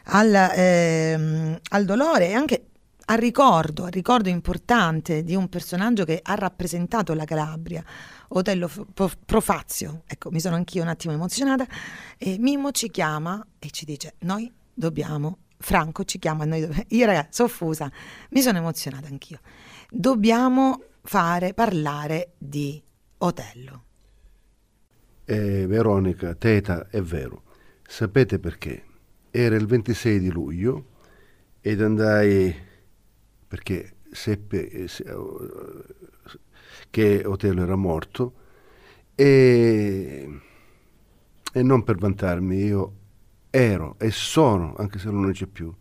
al, 0.05 0.33
ehm, 0.35 1.59
al 1.71 1.85
dolore 1.85 2.29
e 2.29 2.33
anche 2.35 2.65
al 3.05 3.19
ricordo, 3.19 3.85
al 3.85 3.91
ricordo 3.91 4.29
importante 4.29 5.25
di 5.25 5.35
un 5.35 5.49
personaggio 5.49 6.05
che 6.05 6.21
ha 6.23 6.35
rappresentato 6.35 7.13
la 7.15 7.25
Calabria, 7.25 7.85
Otello 8.35 8.71
Profazio. 9.25 10.03
Ecco, 10.07 10.31
mi 10.31 10.41
sono 10.41 10.57
anch'io 10.57 10.83
un 10.83 10.89
attimo 10.89 11.13
emozionata. 11.13 11.67
E 12.17 12.39
Mimmo 12.39 12.71
ci 12.71 12.91
chiama 12.91 13.45
e 13.59 13.71
ci 13.71 13.85
dice: 13.85 14.15
Noi 14.21 14.51
dobbiamo. 14.73 15.39
Franco 15.59 16.05
ci 16.05 16.19
chiama 16.19 16.45
noi 16.45 16.61
dobbiamo. 16.61 16.83
Io, 16.89 17.07
ragazzi, 17.07 17.29
sono 17.33 17.49
fusa, 17.49 17.91
mi 18.31 18.41
sono 18.41 18.59
emozionata 18.59 19.07
anch'io. 19.07 19.41
Dobbiamo 19.89 20.83
fare 21.03 21.55
parlare 21.55 22.33
di 22.39 22.83
Otello. 23.19 23.85
Eh, 25.25 25.67
Veronica, 25.67 26.35
Teta, 26.35 26.89
è 26.89 27.01
vero. 27.01 27.43
Sapete 27.87 28.39
perché? 28.39 28.85
Era 29.31 29.55
il 29.55 29.67
26 29.67 30.19
di 30.19 30.31
luglio 30.31 30.87
ed 31.61 31.81
andai 31.81 32.55
perché 33.47 33.97
seppe 34.11 34.69
eh, 34.69 34.89
se- 34.89 35.05
eh, 35.05 36.02
che 36.93 37.23
Otello 37.25 37.63
era 37.63 37.75
morto 37.75 38.35
e, 39.15 40.29
e 41.51 41.63
non 41.63 41.83
per 41.85 41.97
vantarmi, 41.97 42.57
io 42.65 42.93
ero 43.49 43.95
e 43.99 44.11
sono, 44.11 44.75
anche 44.77 44.99
se 44.99 45.11
non 45.11 45.33
c'è 45.33 45.47
più, 45.47 45.73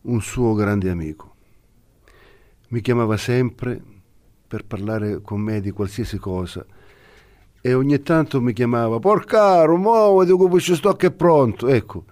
un 0.00 0.22
suo 0.22 0.54
grande 0.54 0.88
amico. 0.88 1.34
Mi 2.68 2.80
chiamava 2.80 3.18
sempre 3.18 3.78
per 4.48 4.64
parlare 4.64 5.20
con 5.20 5.38
me 5.38 5.60
di 5.60 5.70
qualsiasi 5.70 6.16
cosa 6.16 6.64
e 7.60 7.74
ogni 7.74 8.00
tanto 8.00 8.40
mi 8.40 8.54
chiamava 8.54 8.98
porcaro, 8.98 9.76
muoviti 9.76 10.32
come 10.32 10.60
ci 10.60 10.74
sto 10.74 10.94
che 10.94 11.08
è 11.08 11.12
pronto, 11.12 11.68
ecco. 11.68 12.04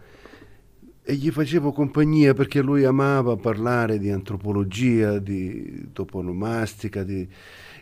E 1.03 1.15
gli 1.15 1.31
facevo 1.31 1.73
compagnia 1.73 2.35
perché 2.35 2.61
lui 2.61 2.85
amava 2.85 3.37
parlare 3.37 3.99
di 3.99 4.11
antropologia, 4.11 5.19
di 5.19 5.89
toponomastica, 5.93 7.03
di, 7.03 7.27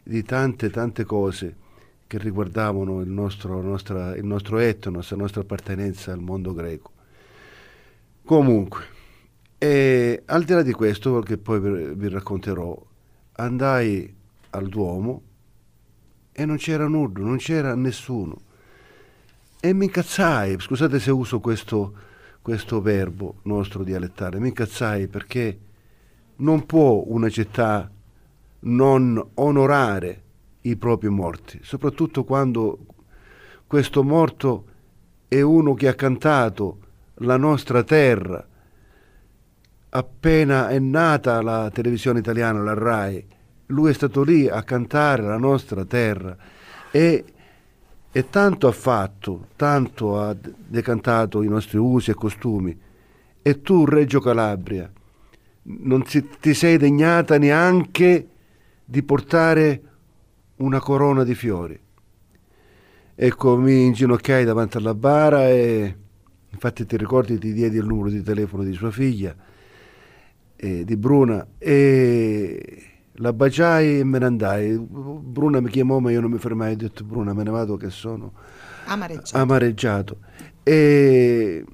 di 0.02 0.22
tante 0.22 0.70
tante 0.70 1.04
cose 1.04 1.56
che 2.06 2.18
riguardavano 2.18 3.00
il 3.00 3.08
nostro, 3.08 3.62
nostra, 3.62 4.14
il 4.16 4.24
nostro 4.24 4.58
etnos, 4.58 5.10
la 5.10 5.16
nostra 5.16 5.40
appartenenza 5.40 6.12
al 6.12 6.20
mondo 6.20 6.52
greco. 6.52 6.90
Comunque, 8.24 8.84
e 9.56 10.22
al 10.26 10.44
di 10.44 10.52
là 10.52 10.62
di 10.62 10.72
questo, 10.72 11.20
che 11.20 11.38
poi 11.38 11.94
vi 11.94 12.08
racconterò, 12.08 12.80
andai 13.32 14.14
al 14.50 14.68
Duomo 14.68 15.22
e 16.32 16.44
non 16.44 16.56
c'era 16.56 16.86
nulla, 16.86 17.24
non 17.24 17.38
c'era 17.38 17.74
nessuno. 17.74 18.50
e 19.64 19.72
mi 19.72 19.84
incazzai, 19.84 20.58
scusate 20.58 20.98
se 20.98 21.12
uso 21.12 21.38
questo, 21.38 21.94
questo 22.42 22.82
verbo 22.82 23.36
nostro 23.42 23.84
dialettale, 23.84 24.40
mi 24.40 24.48
incazzai 24.48 25.06
perché 25.06 25.58
non 26.36 26.66
può 26.66 27.04
una 27.06 27.30
città 27.30 27.88
non 28.62 29.22
onorare 29.34 30.22
i 30.62 30.76
propri 30.76 31.08
morti, 31.08 31.58
soprattutto 31.62 32.24
quando 32.24 32.78
questo 33.66 34.02
morto 34.02 34.66
è 35.28 35.40
uno 35.40 35.74
che 35.74 35.88
ha 35.88 35.94
cantato 35.94 36.78
la 37.16 37.36
nostra 37.36 37.82
terra. 37.82 38.46
Appena 39.94 40.68
è 40.68 40.78
nata 40.78 41.42
la 41.42 41.70
televisione 41.70 42.20
italiana, 42.20 42.62
la 42.62 42.74
RAI, 42.74 43.26
lui 43.66 43.90
è 43.90 43.94
stato 43.94 44.22
lì 44.22 44.48
a 44.48 44.62
cantare 44.62 45.22
la 45.22 45.38
nostra 45.38 45.84
terra 45.84 46.36
e, 46.90 47.24
e 48.10 48.30
tanto 48.30 48.68
ha 48.68 48.72
fatto, 48.72 49.48
tanto 49.56 50.20
ha 50.20 50.34
decantato 50.34 51.42
i 51.42 51.48
nostri 51.48 51.78
usi 51.78 52.10
e 52.10 52.14
costumi. 52.14 52.78
E 53.42 53.60
tu, 53.60 53.84
Reggio 53.84 54.20
Calabria, 54.20 54.90
non 55.62 56.04
si, 56.06 56.28
ti 56.40 56.54
sei 56.54 56.76
degnata 56.76 57.38
neanche 57.38 58.28
di 58.92 59.02
portare 59.02 59.82
una 60.56 60.78
corona 60.78 61.24
di 61.24 61.34
fiori. 61.34 61.80
Ecco, 63.14 63.56
mi 63.56 63.86
inginocchiai 63.86 64.44
davanti 64.44 64.76
alla 64.76 64.94
bara 64.94 65.48
e 65.48 65.96
infatti 66.50 66.84
ti 66.84 66.98
ricordi 66.98 67.38
ti 67.38 67.54
diedi 67.54 67.78
il 67.78 67.86
numero 67.86 68.10
di 68.10 68.22
telefono 68.22 68.62
di 68.62 68.74
sua 68.74 68.90
figlia, 68.90 69.34
eh, 70.56 70.84
di 70.84 70.96
Bruna, 70.98 71.46
e 71.56 72.82
la 73.12 73.32
baciai 73.32 74.00
e 74.00 74.04
me 74.04 74.18
ne 74.18 74.24
andai. 74.26 74.76
Bruna 74.78 75.60
mi 75.60 75.70
chiamò 75.70 75.98
ma 75.98 76.10
io 76.10 76.20
non 76.20 76.30
mi 76.30 76.38
fermai, 76.38 76.74
ho 76.74 76.76
detto 76.76 77.02
Bruna 77.04 77.32
me 77.32 77.44
ne 77.44 77.50
vado 77.50 77.78
che 77.78 77.88
sono 77.88 78.34
Amareggiato. 78.84 79.38
amareggiato. 79.38 80.18
E, 80.62 81.64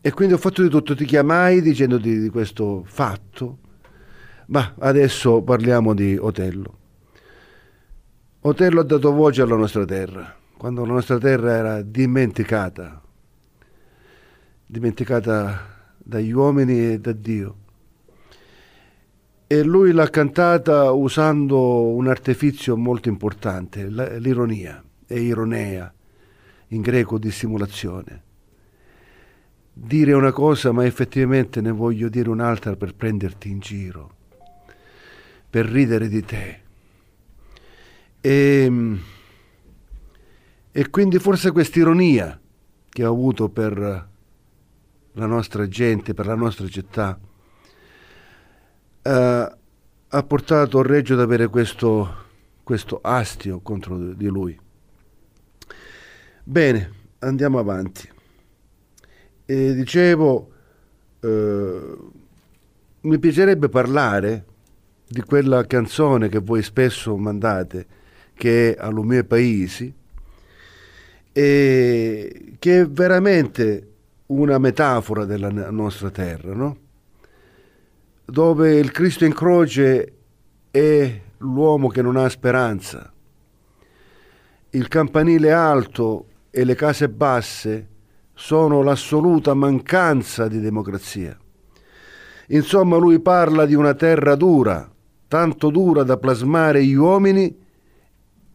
e 0.00 0.12
quindi 0.12 0.34
ho 0.34 0.38
fatto 0.38 0.62
di 0.64 0.68
tutto, 0.68 0.96
ti 0.96 1.04
chiamai 1.04 1.62
dicendoti 1.62 2.18
di 2.18 2.28
questo 2.28 2.82
fatto, 2.84 3.58
ma 4.50 4.74
adesso 4.78 5.42
parliamo 5.42 5.94
di 5.94 6.16
Otello. 6.16 6.78
Otello 8.40 8.80
ha 8.80 8.84
dato 8.84 9.12
voce 9.12 9.42
alla 9.42 9.56
nostra 9.56 9.84
terra, 9.84 10.34
quando 10.56 10.84
la 10.84 10.94
nostra 10.94 11.18
terra 11.18 11.52
era 11.52 11.82
dimenticata, 11.82 13.00
dimenticata 14.66 15.92
dagli 15.98 16.32
uomini 16.32 16.92
e 16.92 17.00
da 17.00 17.12
Dio. 17.12 17.56
E 19.46 19.62
lui 19.62 19.92
l'ha 19.92 20.08
cantata 20.08 20.90
usando 20.90 21.88
un 21.88 22.08
artifizio 22.08 22.76
molto 22.76 23.08
importante, 23.08 23.86
l'ironia, 23.86 24.82
e 25.06 25.20
ironea, 25.20 25.92
in 26.68 26.80
greco 26.80 27.18
dissimulazione. 27.18 28.22
Dire 29.72 30.12
una 30.12 30.32
cosa 30.32 30.72
ma 30.72 30.84
effettivamente 30.84 31.60
ne 31.60 31.70
voglio 31.70 32.08
dire 32.08 32.28
un'altra 32.28 32.74
per 32.74 32.94
prenderti 32.94 33.50
in 33.50 33.58
giro, 33.58 34.18
per 35.50 35.66
ridere 35.66 36.08
di 36.08 36.24
te. 36.24 36.60
E, 38.20 38.98
e 40.70 40.90
quindi 40.90 41.18
forse 41.18 41.50
questa 41.50 41.80
ironia 41.80 42.40
che 42.88 43.04
ho 43.04 43.12
avuto 43.12 43.48
per 43.48 44.08
la 45.12 45.26
nostra 45.26 45.66
gente, 45.66 46.14
per 46.14 46.26
la 46.26 46.36
nostra 46.36 46.68
città, 46.68 47.18
eh, 49.02 49.52
ha 50.12 50.22
portato 50.22 50.82
Reggio 50.82 51.14
ad 51.14 51.20
avere 51.20 51.48
questo, 51.48 52.14
questo 52.62 53.00
astio 53.02 53.60
contro 53.60 53.96
di 53.96 54.26
lui. 54.26 54.58
Bene, 56.44 56.92
andiamo 57.20 57.58
avanti. 57.58 58.08
E 59.44 59.74
dicevo, 59.74 60.52
eh, 61.20 61.96
mi 63.02 63.18
piacerebbe 63.18 63.68
parlare 63.68 64.44
di 65.12 65.22
quella 65.22 65.66
canzone 65.66 66.28
che 66.28 66.38
voi 66.38 66.62
spesso 66.62 67.16
mandate, 67.16 67.84
che 68.32 68.74
è 68.74 68.80
Allo 68.80 69.02
mio 69.02 69.24
paesi, 69.24 69.92
e 71.32 72.54
che 72.60 72.80
è 72.80 72.86
veramente 72.86 73.88
una 74.26 74.58
metafora 74.58 75.24
della 75.24 75.50
nostra 75.50 76.10
terra, 76.10 76.54
no? 76.54 76.76
dove 78.24 78.78
il 78.78 78.92
Cristo 78.92 79.24
in 79.24 79.34
croce 79.34 80.12
è 80.70 81.20
l'uomo 81.38 81.88
che 81.88 82.02
non 82.02 82.14
ha 82.14 82.28
speranza, 82.28 83.12
il 84.70 84.86
campanile 84.86 85.50
alto 85.50 86.26
e 86.50 86.62
le 86.62 86.76
case 86.76 87.08
basse 87.08 87.88
sono 88.32 88.82
l'assoluta 88.82 89.54
mancanza 89.54 90.46
di 90.46 90.60
democrazia. 90.60 91.36
Insomma, 92.48 92.96
lui 92.96 93.18
parla 93.18 93.66
di 93.66 93.74
una 93.74 93.94
terra 93.94 94.36
dura, 94.36 94.89
tanto 95.30 95.70
dura 95.70 96.02
da 96.02 96.16
plasmare 96.16 96.84
gli 96.84 96.94
uomini 96.94 97.56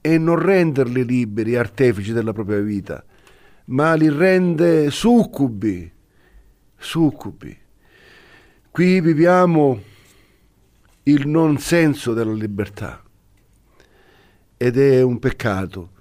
e 0.01 0.17
non 0.17 0.38
renderli 0.38 1.05
liberi, 1.05 1.55
artefici 1.55 2.12
della 2.12 2.34
propria 2.34 2.60
vita, 2.60 3.01
ma 3.67 3.94
li 3.94 4.10
rende 4.10 4.91
succubi, 4.91 5.89
succubi. 6.75 7.58
Qui 8.70 9.00
viviamo 9.00 9.82
il 11.03 11.25
non 11.29 11.60
senso 11.60 12.13
della 12.13 12.34
libertà 12.34 13.01
ed 14.58 14.77
è 14.77 15.01
un 15.01 15.17
peccato 15.17 15.91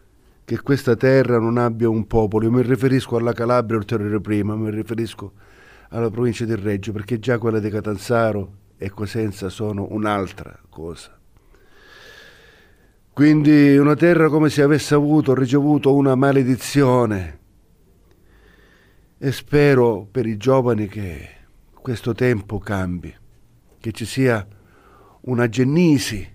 che 0.45 0.61
questa 0.61 0.97
terra 0.97 1.39
non 1.39 1.57
abbia 1.57 1.89
un 1.89 2.09
popolo. 2.09 2.47
Io 2.47 2.51
mi 2.51 2.63
riferisco 2.63 3.17
alla 3.17 3.33
Calabria 3.33 3.79
ulteriore 3.79 4.21
prima, 4.21 4.57
mi 4.57 4.73
riferisco 4.73 5.35
alla 5.91 6.11
provincia 6.11 6.45
di 6.45 6.57
Reggio, 6.57 6.91
perché 6.91 7.21
già 7.21 7.39
quella 7.39 7.61
di 7.61 7.71
Catanzaro 7.71 8.63
e 8.77 8.91
Cosenza 8.91 9.49
sono 9.49 9.87
un'altra 9.91 10.59
cosa. 10.69 11.19
Quindi 13.13 13.77
una 13.77 13.95
terra 13.95 14.29
come 14.29 14.49
se 14.49 14.63
avesse 14.63 14.95
avuto, 14.95 15.35
ricevuto 15.35 15.95
una 15.95 16.15
maledizione. 16.17 17.39
E 19.17 19.33
spero 19.33 20.07
per 20.11 20.27
i 20.27 20.37
giovani 20.37 20.89
che 20.89 21.29
questo 21.73 22.13
tempo 22.13 22.59
cambi, 22.59 23.15
che 23.79 23.93
ci 23.93 24.05
sia 24.05 24.47
una 25.23 25.49
gennisi, 25.49 26.29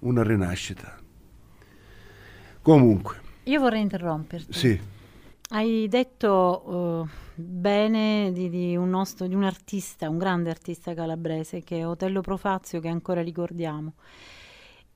una 0.00 0.22
rinascita. 0.22 0.96
Comunque, 2.60 3.16
Io 3.44 3.60
vorrei 3.60 3.80
interromperti. 3.80 4.52
sì, 4.52 4.80
Hai 5.50 5.86
detto 5.88 7.04
eh, 7.08 7.23
bene 7.34 8.30
di, 8.32 8.48
di 8.48 8.76
un 8.76 8.90
nostro, 8.90 9.26
di 9.26 9.34
un 9.34 9.44
artista, 9.44 10.08
un 10.08 10.18
grande 10.18 10.50
artista 10.50 10.94
calabrese 10.94 11.62
che 11.62 11.78
è 11.78 11.86
Otello 11.86 12.20
Profazio, 12.20 12.80
che 12.80 12.88
ancora 12.88 13.22
ricordiamo. 13.22 13.94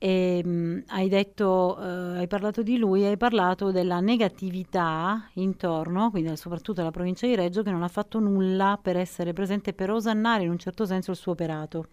E, 0.00 0.44
mh, 0.44 0.84
hai 0.88 1.08
detto, 1.08 1.76
eh, 1.80 2.18
hai 2.18 2.26
parlato 2.28 2.62
di 2.62 2.78
lui, 2.78 3.04
hai 3.04 3.16
parlato 3.16 3.72
della 3.72 3.98
negatività 3.98 5.28
intorno, 5.34 6.10
quindi 6.10 6.36
soprattutto 6.36 6.80
alla 6.80 6.92
provincia 6.92 7.26
di 7.26 7.34
Reggio, 7.34 7.62
che 7.62 7.72
non 7.72 7.82
ha 7.82 7.88
fatto 7.88 8.20
nulla 8.20 8.78
per 8.80 8.96
essere 8.96 9.32
presente, 9.32 9.72
per 9.72 9.90
osannare 9.90 10.44
in 10.44 10.50
un 10.50 10.58
certo 10.58 10.86
senso 10.86 11.10
il 11.10 11.16
suo 11.16 11.32
operato 11.32 11.86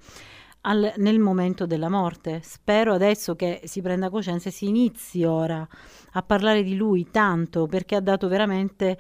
al- 0.62 0.94
nel 0.98 1.20
momento 1.20 1.66
della 1.66 1.90
morte. 1.90 2.42
Spero 2.44 2.94
adesso 2.94 3.36
che 3.36 3.62
si 3.64 3.82
prenda 3.82 4.10
coscienza 4.12 4.50
e 4.50 4.52
si 4.52 4.68
inizi 4.68 5.24
ora 5.24 5.68
a 6.12 6.22
parlare 6.22 6.62
di 6.64 6.76
lui 6.76 7.10
tanto, 7.10 7.66
perché 7.66 7.96
ha 7.96 8.02
dato 8.02 8.28
veramente 8.28 8.98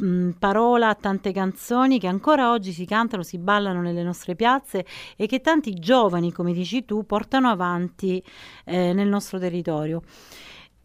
mh, 0.00 0.30
parola 0.38 0.88
a 0.88 0.94
tante 0.94 1.32
canzoni 1.32 1.98
che 1.98 2.06
ancora 2.06 2.50
oggi 2.50 2.72
si 2.72 2.84
cantano, 2.84 3.22
si 3.22 3.38
ballano 3.38 3.80
nelle 3.80 4.02
nostre 4.02 4.34
piazze 4.34 4.84
e 5.16 5.26
che 5.26 5.40
tanti 5.40 5.74
giovani, 5.74 6.32
come 6.32 6.52
dici 6.52 6.84
tu, 6.84 7.04
portano 7.06 7.48
avanti 7.48 8.22
eh, 8.64 8.92
nel 8.92 9.08
nostro 9.08 9.38
territorio. 9.38 10.02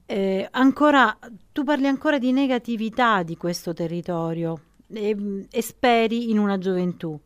Eh, 0.06 0.48
ancora, 0.52 1.18
tu 1.52 1.64
parli 1.64 1.88
ancora 1.88 2.18
di 2.18 2.32
negatività 2.32 3.24
di 3.24 3.38
questo 3.38 3.74
territorio 3.74 4.62
e, 4.92 5.46
e 5.50 5.62
speri 5.62 6.32
in 6.32 6.38
una 6.38 6.58
gioventù. 6.58 7.20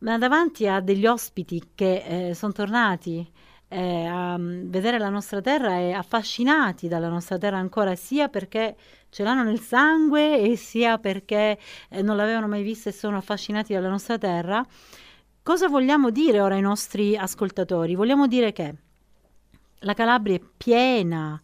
Ma 0.00 0.16
davanti 0.16 0.68
a 0.68 0.80
degli 0.80 1.06
ospiti 1.06 1.70
che 1.74 2.30
sono 2.34 2.52
tornati 2.52 3.28
eh, 3.68 4.06
a 4.06 4.36
mm, 4.38 4.70
vedere 4.70 4.98
la 4.98 5.08
nostra 5.08 5.40
terra 5.40 5.78
e 5.78 5.92
affascinati 5.92 6.88
dalla 6.88 7.08
nostra 7.08 7.38
terra 7.38 7.58
ancora, 7.58 7.94
sia 7.94 8.28
perché 8.28 8.76
ce 9.10 9.22
l'hanno 9.22 9.42
nel 9.42 9.60
sangue 9.60 10.40
e 10.40 10.56
sia 10.56 10.98
perché 10.98 11.58
eh, 11.88 12.02
non 12.02 12.16
l'avevano 12.16 12.48
mai 12.48 12.62
vista 12.62 12.88
e 12.88 12.92
sono 12.92 13.16
affascinati 13.16 13.72
dalla 13.72 13.88
nostra 13.88 14.18
terra. 14.18 14.64
Cosa 15.42 15.68
vogliamo 15.68 16.10
dire 16.10 16.40
ora 16.40 16.54
ai 16.54 16.60
nostri 16.60 17.16
ascoltatori? 17.16 17.94
Vogliamo 17.94 18.26
dire 18.26 18.52
che 18.52 18.74
la 19.80 19.94
Calabria 19.94 20.36
è 20.36 20.42
piena 20.56 21.40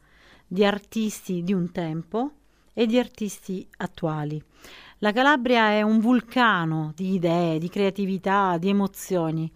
di 0.46 0.64
artisti 0.64 1.42
di 1.42 1.52
un 1.52 1.72
tempo 1.72 2.32
e 2.72 2.86
di 2.86 2.98
artisti 2.98 3.66
attuali. 3.78 4.42
La 4.98 5.12
Calabria 5.12 5.70
è 5.70 5.82
un 5.82 6.00
vulcano 6.00 6.92
di 6.94 7.14
idee, 7.14 7.58
di 7.58 7.68
creatività, 7.68 8.56
di 8.58 8.68
emozioni. 8.68 9.50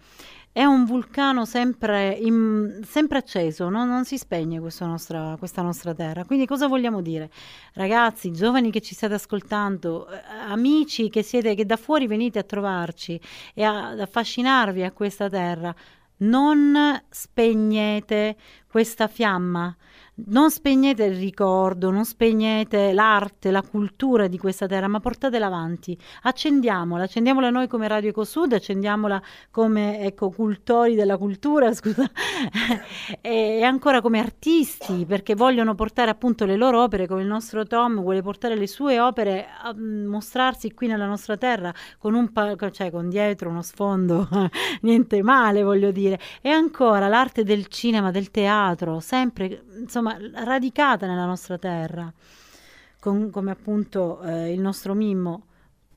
È 0.53 0.65
un 0.65 0.85
vulcano 0.85 1.45
sempre, 1.45 2.11
in, 2.11 2.81
sempre 2.85 3.19
acceso, 3.19 3.69
no? 3.69 3.85
non 3.85 4.05
si 4.05 4.19
spegne 4.19 4.59
nostra, 4.81 5.37
questa 5.39 5.63
nostra 5.63 5.95
terra. 5.95 6.25
Quindi 6.25 6.47
cosa 6.47 6.67
vogliamo 6.67 7.01
dire? 7.01 7.31
Ragazzi, 7.75 8.33
giovani 8.33 8.71
che 8.71 8.81
ci 8.81 8.95
state 8.95 9.15
ascoltando, 9.15 10.09
eh, 10.11 10.21
amici 10.49 11.11
che, 11.11 11.23
siete, 11.23 11.55
che 11.55 11.65
da 11.65 11.77
fuori 11.77 12.07
venite 12.07 12.39
a 12.39 12.45
trovarci 12.45 13.21
e 13.55 13.63
a, 13.63 13.91
ad 13.91 14.01
affascinarvi 14.01 14.83
a 14.83 14.93
questa 14.93 15.29
terra, 15.29 15.75
non 16.19 17.03
spegnete 17.09 18.37
questa 18.67 19.07
fiamma 19.07 19.77
non 20.27 20.51
spegnete 20.51 21.05
il 21.05 21.17
ricordo, 21.17 21.91
non 21.91 22.05
spegnete 22.05 22.93
l'arte, 22.93 23.51
la 23.51 23.63
cultura 23.63 24.27
di 24.27 24.37
questa 24.37 24.67
terra, 24.67 24.89
ma 24.89 25.01
portatela 25.01 25.47
avanti. 25.47 25.97
Accendiamola, 26.23 27.05
accendiamola 27.05 27.51
noi 27.51 27.69
come 27.69 27.87
Radio 27.87 28.11
Ecosud, 28.11 28.53
accendiamola 28.53 29.23
come 29.51 30.01
ecco, 30.01 30.31
cultori 30.31 30.95
della 30.95 31.17
cultura, 31.17 31.73
scusa, 31.75 32.11
e 33.21 33.63
ancora 33.63 34.01
come 34.01 34.19
artisti, 34.19 35.05
perché 35.07 35.35
vogliono 35.35 35.75
portare 35.75 36.11
appunto 36.11 36.45
le 36.45 36.57
loro 36.57 36.83
opere, 36.83 37.07
come 37.07 37.23
il 37.23 37.29
nostro 37.29 37.65
Tom 37.65 38.01
vuole 38.01 38.21
portare 38.21 38.57
le 38.57 38.67
sue 38.67 38.99
opere 38.99 39.47
a 39.63 39.73
mostrarsi 39.75 40.75
qui 40.75 40.89
nella 40.89 41.07
nostra 41.07 41.37
terra, 41.37 41.73
con 41.99 42.15
un 42.15 42.33
pa- 42.33 42.57
cioè 42.71 42.91
con 42.91 43.09
dietro 43.09 43.51
uno 43.51 43.63
sfondo, 43.63 44.29
niente 44.83 45.23
male 45.23 45.63
voglio 45.63 45.93
dire. 45.93 46.19
E 46.41 46.51
ancora 46.51 47.07
l'arte 47.09 47.45
del 47.45 47.69
cinema, 47.69 48.11
del 48.11 48.31
teatro, 48.31 48.99
sempre 49.01 49.65
insomma 49.79 50.08
insomma 50.13 50.45
radicata 50.45 51.07
nella 51.07 51.27
nostra 51.27 51.59
terra, 51.59 52.13
con, 53.01 53.31
come 53.31 53.51
appunto 53.51 54.21
eh, 54.23 54.53
il 54.53 54.61
nostro 54.61 54.95
Mimmo 54.95 55.43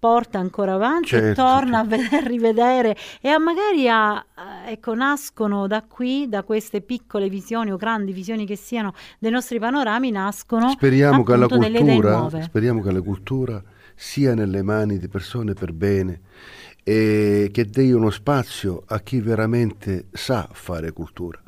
porta 0.01 0.39
ancora 0.39 0.73
avanti 0.73 1.09
certo, 1.09 1.27
e 1.27 1.33
torna 1.35 1.85
certo. 1.87 1.93
a 1.93 1.97
vedere, 1.97 2.27
rivedere 2.27 2.97
e 3.21 3.29
a 3.29 3.37
magari 3.37 3.87
a, 3.87 4.25
ecco, 4.65 4.95
nascono 4.95 5.67
da 5.67 5.83
qui, 5.83 6.27
da 6.27 6.41
queste 6.41 6.81
piccole 6.81 7.29
visioni 7.29 7.71
o 7.71 7.77
grandi 7.77 8.11
visioni 8.11 8.47
che 8.47 8.55
siano 8.55 8.93
dei 9.19 9.29
nostri 9.29 9.59
panorami, 9.59 10.09
nascono 10.09 10.69
speriamo 10.69 11.23
che 11.23 11.35
la 11.35 11.47
cultura, 11.47 12.41
speriamo 12.41 12.81
che 12.81 12.91
la 12.91 13.01
cultura 13.01 13.63
sia 13.93 14.33
nelle 14.33 14.63
mani 14.63 14.97
di 14.97 15.07
persone 15.07 15.53
per 15.53 15.71
bene 15.71 16.21
e 16.83 17.49
che 17.51 17.65
dia 17.65 17.95
uno 17.95 18.09
spazio 18.09 18.81
a 18.87 18.99
chi 19.01 19.21
veramente 19.21 20.07
sa 20.11 20.49
fare 20.51 20.91
cultura. 20.93 21.39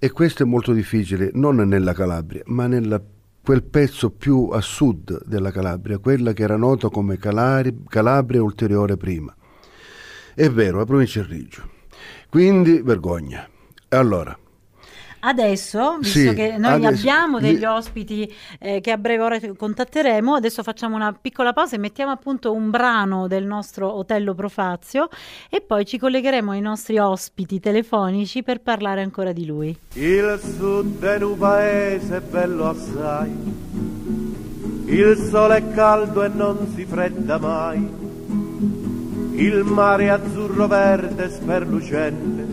E 0.00 0.12
questo 0.12 0.44
è 0.44 0.46
molto 0.46 0.72
difficile, 0.72 1.30
non 1.34 1.56
nella 1.56 1.92
Calabria, 1.92 2.42
ma 2.46 2.68
nella 2.68 3.02
quel 3.42 3.64
pezzo 3.64 4.10
più 4.10 4.50
a 4.52 4.60
sud 4.60 5.24
della 5.24 5.50
Calabria, 5.50 5.98
quella 5.98 6.32
che 6.32 6.42
era 6.42 6.56
nota 6.56 6.88
come 6.88 7.16
Calari, 7.16 7.82
Calabria 7.88 8.42
ulteriore 8.42 8.96
prima. 8.96 9.34
È 10.34 10.48
vero, 10.50 10.78
la 10.78 10.84
provincia 10.84 11.22
di 11.22 11.34
Riggio. 11.34 11.68
Quindi 12.28 12.80
vergogna. 12.82 13.48
Allora, 13.88 14.38
Adesso, 15.20 15.98
visto 15.98 16.18
sì, 16.18 16.34
che 16.34 16.56
noi 16.58 16.84
adesso, 16.84 17.00
abbiamo 17.00 17.40
degli 17.40 17.64
ospiti 17.64 18.32
eh, 18.60 18.80
che 18.80 18.92
a 18.92 18.98
breve 18.98 19.22
ora 19.22 19.38
contatteremo, 19.56 20.34
adesso 20.34 20.62
facciamo 20.62 20.94
una 20.94 21.12
piccola 21.12 21.52
pausa 21.52 21.74
e 21.74 21.78
mettiamo 21.78 22.12
appunto 22.12 22.52
un 22.52 22.70
brano 22.70 23.26
del 23.26 23.44
nostro 23.44 23.92
Otello 23.92 24.34
Profazio 24.34 25.08
e 25.50 25.60
poi 25.60 25.84
ci 25.84 25.98
collegheremo 25.98 26.52
ai 26.52 26.60
nostri 26.60 26.98
ospiti 26.98 27.58
telefonici 27.58 28.44
per 28.44 28.60
parlare 28.60 29.02
ancora 29.02 29.32
di 29.32 29.44
lui. 29.44 29.76
Il 29.94 30.40
sud 30.40 31.02
è 31.02 31.22
un 31.22 31.36
paese 31.36 32.20
bello 32.20 32.68
assai, 32.68 33.30
il 34.86 35.16
sole 35.16 35.56
è 35.56 35.70
caldo 35.72 36.22
e 36.22 36.28
non 36.28 36.72
si 36.76 36.84
fredda 36.84 37.38
mai, 37.38 37.78
il 39.32 39.64
mare 39.64 40.04
è 40.04 40.08
azzurro 40.08 40.68
verde 40.68 41.28
sperlucente 41.28 42.47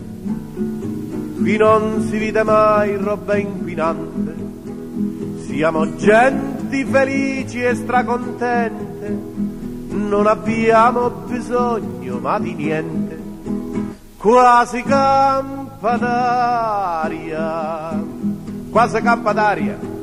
qui 1.36 1.56
non 1.56 2.06
si 2.08 2.18
vede 2.18 2.42
mai 2.42 2.96
roba 2.96 3.36
inquinante, 3.36 4.34
siamo 5.44 5.94
genti 5.96 6.84
felici 6.84 7.62
e 7.62 7.74
stracontente, 7.74 9.18
non 9.90 10.26
abbiamo 10.26 11.10
bisogno 11.10 12.18
ma 12.18 12.38
di 12.38 12.54
niente, 12.54 13.18
quasi 14.16 14.82
campa 14.82 15.96
d'aria, 15.96 18.02
quasi 18.70 19.00
campa 19.02 19.32
d'aria. 19.32 19.94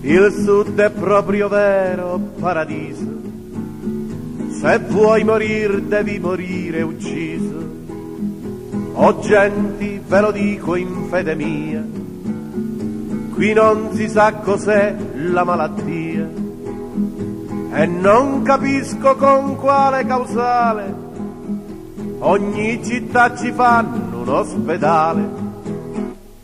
Il 0.00 0.32
sud 0.44 0.78
è 0.78 0.90
proprio 0.90 1.48
vero 1.48 2.18
paradiso, 2.38 3.16
se 4.60 4.78
vuoi 4.88 5.24
morir 5.24 5.82
devi 5.82 6.18
morire 6.18 6.82
ucciso 6.82 7.77
Oh 9.00 9.20
genti, 9.20 10.02
ve 10.04 10.20
lo 10.20 10.32
dico 10.32 10.74
in 10.74 11.06
fede 11.08 11.36
mia, 11.36 11.84
qui 13.32 13.52
non 13.52 13.90
si 13.92 14.08
sa 14.08 14.32
cos'è 14.32 14.92
la 15.14 15.44
malattia. 15.44 16.28
E 17.74 17.86
non 17.86 18.42
capisco 18.42 19.14
con 19.14 19.54
quale 19.54 20.04
causale 20.04 20.92
ogni 22.18 22.82
città 22.82 23.36
ci 23.36 23.52
fanno 23.52 24.22
un 24.22 24.28
ospedale, 24.28 25.28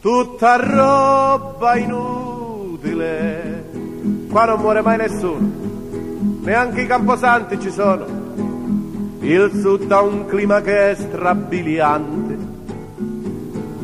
tutta 0.00 0.54
roba 0.54 1.76
inutile, 1.76 3.68
qua 4.30 4.44
non 4.44 4.60
muore 4.60 4.80
mai 4.80 4.98
nessuno, 4.98 5.50
neanche 6.42 6.82
i 6.82 6.86
camposanti 6.86 7.58
ci 7.58 7.72
sono, 7.72 8.06
il 9.18 9.50
sud 9.60 9.90
ha 9.90 10.02
un 10.02 10.26
clima 10.26 10.60
che 10.60 10.92
è 10.92 10.94
strabiliante 10.94 12.23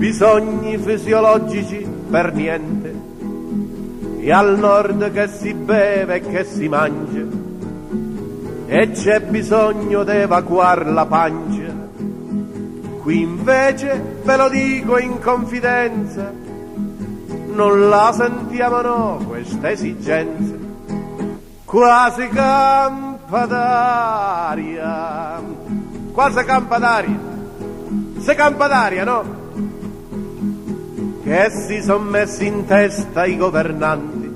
bisogni 0.01 0.79
fisiologici 0.79 1.87
per 2.11 2.33
niente, 2.33 2.95
e 4.19 4.33
al 4.33 4.59
nord 4.59 5.13
che 5.13 5.29
si 5.29 5.53
beve 5.53 6.15
e 6.15 6.21
che 6.23 6.45
si 6.45 6.69
mangia, 6.69 7.27
e 8.67 8.91
c'è 8.93 9.21
bisogno 9.21 10.03
di 10.03 10.13
evacuare 10.13 10.91
la 10.91 11.05
pancia. 11.05 11.89
Qui 13.03 13.21
invece, 13.21 14.23
ve 14.23 14.37
lo 14.37 14.49
dico 14.49 14.97
in 14.97 15.21
confidenza, 15.21 16.33
non 17.53 17.91
la 17.91 18.11
sentiamo 18.15 18.81
no 18.81 19.23
questa 19.29 19.71
esigenza, 19.71 20.55
quasi 21.67 22.27
campa 22.29 23.45
d'aria, 23.45 25.43
quasi 26.11 26.43
campa 26.45 26.79
d'aria, 26.79 27.21
se 28.19 28.35
campa 28.35 28.67
d'aria 28.67 29.05
no? 29.05 29.40
Che 31.23 31.51
si 31.51 31.83
sono 31.83 32.05
messi 32.05 32.47
in 32.47 32.65
testa 32.67 33.25
i 33.27 33.37
governanti 33.37 34.31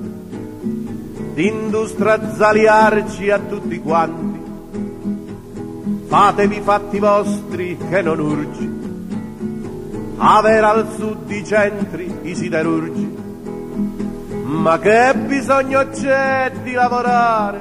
di 1.33 1.47
industrializzarci 1.47 3.29
a 3.29 3.39
tutti 3.39 3.79
quanti. 3.81 4.43
Fatevi 6.07 6.61
fatti 6.61 6.99
vostri 6.99 7.77
che 7.89 8.01
non 8.01 8.19
urgi, 8.19 8.79
avere 10.17 10.65
al 10.65 10.87
sud 10.95 11.29
i 11.29 11.43
centri, 11.43 12.19
i 12.21 12.35
siderurgi. 12.35 13.23
Ma 14.43 14.79
che 14.79 15.13
bisogno 15.25 15.89
c'è 15.89 16.53
di 16.63 16.71
lavorare, 16.71 17.59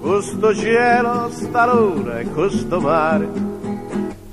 questo 0.00 0.54
cielo, 0.54 1.30
sta 1.30 1.72
luna 1.72 2.18
e 2.18 2.24
questo 2.24 2.80
mare, 2.80 3.30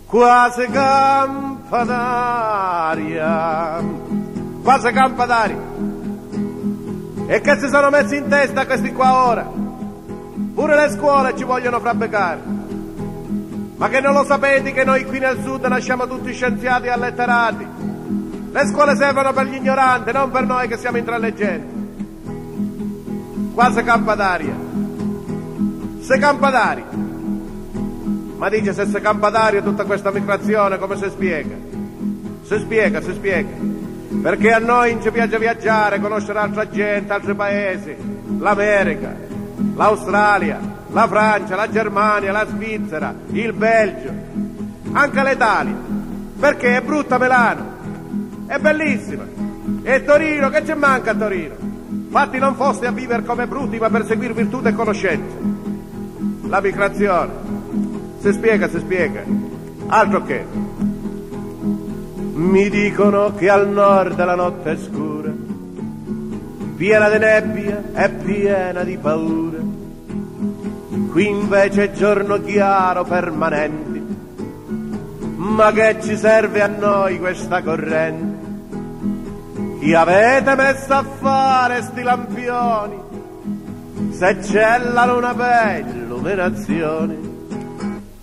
quasi 0.07 0.65
campa 0.65 1.44
d'aria, 1.83 3.23
quasi 4.61 4.91
campa 4.91 5.25
d'aria. 5.25 5.73
E 7.27 7.41
che 7.41 7.57
si 7.57 7.67
sono 7.69 7.89
messi 7.89 8.17
in 8.17 8.27
testa 8.27 8.65
questi 8.65 8.91
qua 8.93 9.27
ora? 9.27 9.51
Pure 10.53 10.75
le 10.75 10.91
scuole 10.91 11.35
ci 11.35 11.43
vogliono 11.43 11.79
frabbecare. 11.79 12.39
Ma 13.77 13.89
che 13.89 13.99
non 13.99 14.13
lo 14.13 14.23
sapete 14.23 14.71
che 14.71 14.85
noi 14.85 15.03
qui 15.05 15.19
nel 15.19 15.41
sud 15.43 15.65
nasciamo 15.65 16.07
tutti 16.07 16.31
scienziati 16.33 16.85
e 16.85 16.91
alletterati? 16.91 17.67
Le 18.51 18.67
scuole 18.67 18.95
servono 18.95 19.33
per 19.33 19.47
gli 19.47 19.55
ignoranti, 19.55 20.11
non 20.13 20.31
per 20.31 20.45
noi 20.45 20.67
che 20.67 20.77
siamo 20.77 20.97
intralleggenti. 20.97 21.83
Quasi 23.53 23.83
campa 23.83 24.15
d'aria. 24.15 24.55
Se 25.99 26.17
campa 26.19 26.49
d'aria. 26.51 27.04
Ma 28.37 28.49
dice 28.49 28.73
se 28.73 28.85
si 28.85 28.99
campa 28.99 29.29
d'aria 29.29 29.61
tutta 29.61 29.85
questa 29.85 30.11
migrazione 30.11 30.77
come 30.77 30.97
si 30.97 31.09
spiega? 31.09 31.55
Si 32.43 32.59
spiega, 32.59 33.01
si 33.01 33.13
spiega. 33.13 33.49
Perché 34.21 34.51
a 34.51 34.59
noi 34.59 34.97
ci 35.01 35.09
piace 35.11 35.39
viaggiare, 35.39 35.99
conoscere 35.99 36.39
altra 36.39 36.69
gente, 36.69 37.13
altri 37.13 37.33
paesi, 37.33 37.95
l'America, 38.39 39.15
l'Australia, 39.75 40.59
la 40.89 41.07
Francia, 41.07 41.55
la 41.55 41.69
Germania, 41.69 42.31
la 42.31 42.45
Svizzera, 42.47 43.13
il 43.31 43.53
Belgio, 43.53 44.11
anche 44.91 45.23
l'Italia. 45.23 45.75
Perché 46.37 46.75
è 46.75 46.81
brutta 46.81 47.17
Milano, 47.17 47.65
è 48.47 48.57
bellissima. 48.59 49.23
E 49.83 50.03
Torino, 50.03 50.49
che 50.49 50.65
ci 50.65 50.73
manca 50.73 51.11
a 51.11 51.15
Torino? 51.15 51.55
Infatti 51.89 52.37
non 52.37 52.55
foste 52.55 52.87
a 52.87 52.91
vivere 52.91 53.23
come 53.23 53.47
brutti, 53.47 53.77
ma 53.77 53.89
per 53.89 54.05
seguire 54.05 54.33
virtù 54.33 54.61
e 54.63 54.73
conoscenza. 54.73 55.35
La 56.47 56.61
migrazione 56.61 57.54
si 58.25 58.33
spiega, 58.33 58.67
si 58.67 58.79
spiega. 58.79 59.23
Altro 59.87 60.23
che. 60.23 60.43
Mi 62.33 62.69
dicono 62.69 63.35
che 63.35 63.49
al 63.49 63.69
nord 63.69 64.17
la 64.17 64.33
notte 64.33 64.71
è 64.71 64.77
scura, 64.77 65.31
piena 66.75 67.07
di 67.09 67.19
nebbia 67.19 67.83
e 67.93 68.09
piena 68.09 68.83
di 68.83 68.97
paura. 68.97 69.59
Qui 71.11 71.27
invece 71.27 71.83
è 71.83 71.91
giorno 71.91 72.41
chiaro 72.41 73.03
permanente. 73.03 74.03
Ma 75.35 75.71
che 75.71 75.97
ci 76.01 76.17
serve 76.17 76.63
a 76.63 76.67
noi 76.67 77.19
questa 77.19 77.61
corrente? 77.61 78.33
Chi 79.79 79.93
avete 79.93 80.55
messo 80.55 80.93
a 80.93 81.03
fare 81.03 81.83
sti 81.83 82.01
lampioni? 82.01 83.03
Se 84.09 84.37
c'è 84.39 84.79
la 84.79 85.05
luna 85.05 85.33
per 85.35 85.85
illuminazione, 85.93 87.24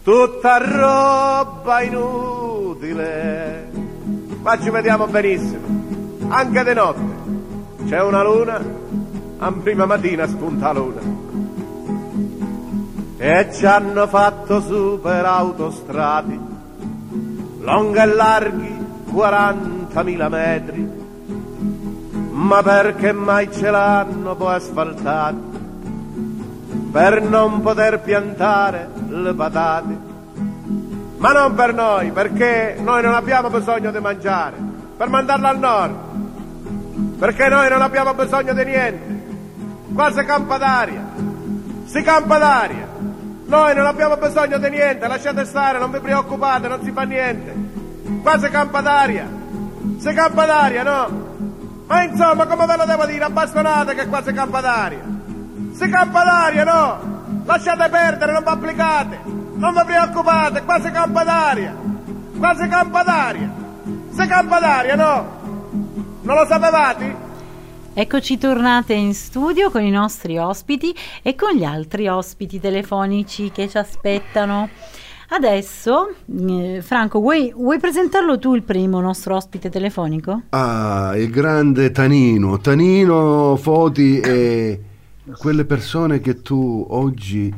tutta 0.03 0.59
roba 0.59 1.81
inutile. 1.83 3.71
Ma 4.43 4.59
ci 4.61 4.71
vediamo 4.71 5.07
benissimo, 5.07 5.67
anche 6.29 6.65
di 6.65 6.75
notte. 6.75 7.21
C'è 7.87 8.03
una 8.03 8.23
luna, 8.23 8.61
a 9.39 9.53
prima 9.53 9.87
mattina 9.87 10.27
spunta 10.27 10.73
luna. 10.73 11.01
E 13.19 13.49
ci 13.53 13.67
hanno 13.67 14.09
fatto 14.09 14.61
super 14.61 15.25
autostradi, 15.25 16.41
lunghi 17.61 17.99
e 17.99 18.07
larghi 18.07 18.87
40.000 19.13 20.29
metri, 20.29 20.91
ma 22.31 22.63
perché 22.63 23.13
mai 23.13 23.53
ce 23.53 23.71
l'hanno 23.71 24.35
poi 24.35 24.55
asfaltati? 24.55 25.52
Per 26.93 27.23
non 27.23 27.63
poter 27.63 28.01
piantare 28.01 28.91
le 29.09 29.33
patate. 29.33 29.99
Ma 31.17 31.33
non 31.33 31.55
per 31.55 31.73
noi, 31.73 32.11
perché 32.11 32.77
noi 32.79 33.01
non 33.01 33.15
abbiamo 33.15 33.49
bisogno 33.49 33.91
di 33.91 33.99
mangiare, 33.99 34.57
per 34.97 35.09
mandarla 35.09 35.49
al 35.49 35.59
nord, 35.59 35.95
perché 37.19 37.49
noi 37.49 37.71
non 37.71 37.81
abbiamo 37.81 38.13
bisogno 38.13 38.53
di 38.53 38.65
niente. 38.65 39.23
Qua 39.95 40.13
si 40.13 40.23
campa 40.25 40.59
d'aria, 40.59 41.03
si 41.87 42.03
campa 42.03 42.37
d'aria. 42.39 42.89
Noi 43.47 43.75
non 43.75 43.87
abbiamo 43.87 44.17
bisogno 44.17 44.59
di 44.59 44.69
niente, 44.69 45.07
lasciate 45.07 45.45
stare, 45.47 45.79
non 45.79 45.91
vi 45.91 46.01
preoccupate, 46.01 46.69
non 46.69 46.83
si 46.83 46.91
fa 46.91 47.03
niente. 47.05 47.55
Qua 48.21 48.39
si 48.39 48.51
campa 48.51 48.81
d'aria, 48.81 49.27
si 49.97 50.13
campa 50.13 50.45
d'aria, 50.45 50.83
no? 50.83 51.31
Ma 51.87 52.03
insomma, 52.03 52.45
come 52.47 52.67
ve 52.67 52.77
lo 52.77 52.85
devo 52.85 53.07
dire, 53.07 53.25
abbastonate 53.25 53.95
che 53.95 54.07
qua 54.09 54.23
si 54.23 54.33
campa 54.33 54.61
d'aria. 54.61 55.21
Si 55.73 55.89
campa 55.89 56.23
d'aria, 56.23 56.65
no? 56.65 57.45
Lasciate 57.45 57.89
perdere, 57.89 58.33
non 58.33 58.43
vi 58.43 58.49
applicate. 58.49 59.21
Non 59.55 59.73
vi 59.75 59.85
preoccupate, 59.85 60.63
qua 60.65 60.81
si 60.81 60.91
campa 60.91 61.25
d'aria. 61.25 61.75
Qua 62.39 62.55
si 62.55 62.69
campa 62.69 63.03
d'aria. 63.03 63.53
Si 64.11 64.27
campa 64.27 64.59
d'aria, 64.59 64.95
no? 64.95 65.41
Non 66.23 66.37
lo 66.37 66.47
sapevate? 66.47 67.31
Eccoci 67.95 68.39
tornate 68.39 68.95
in 68.95 69.13
studio 69.13 69.71
con 69.71 69.83
i 69.83 69.91
nostri 69.91 70.39
ospiti 70.39 70.95
e 71.23 71.35
con 71.35 71.53
gli 71.53 71.65
altri 71.65 72.09
ospiti 72.09 72.59
telefonici 72.61 73.51
che 73.51 73.69
ci 73.69 73.77
aspettano. 73.77 74.69
Adesso, 75.29 76.15
eh, 76.49 76.81
Franco, 76.83 77.21
vuoi, 77.21 77.53
vuoi 77.55 77.79
presentarlo 77.79 78.39
tu 78.39 78.55
il 78.55 78.63
primo 78.63 79.01
nostro 79.01 79.37
ospite 79.37 79.71
telefonico? 79.71 80.43
Ah, 80.51 81.13
il 81.17 81.31
grande 81.31 81.91
Tanino. 81.91 82.59
Tanino 82.59 83.57
Foti 83.57 84.21
e 84.21 84.81
quelle 85.37 85.65
persone 85.65 86.21
che 86.21 86.43
tu 86.43 86.87
oggi, 86.91 87.53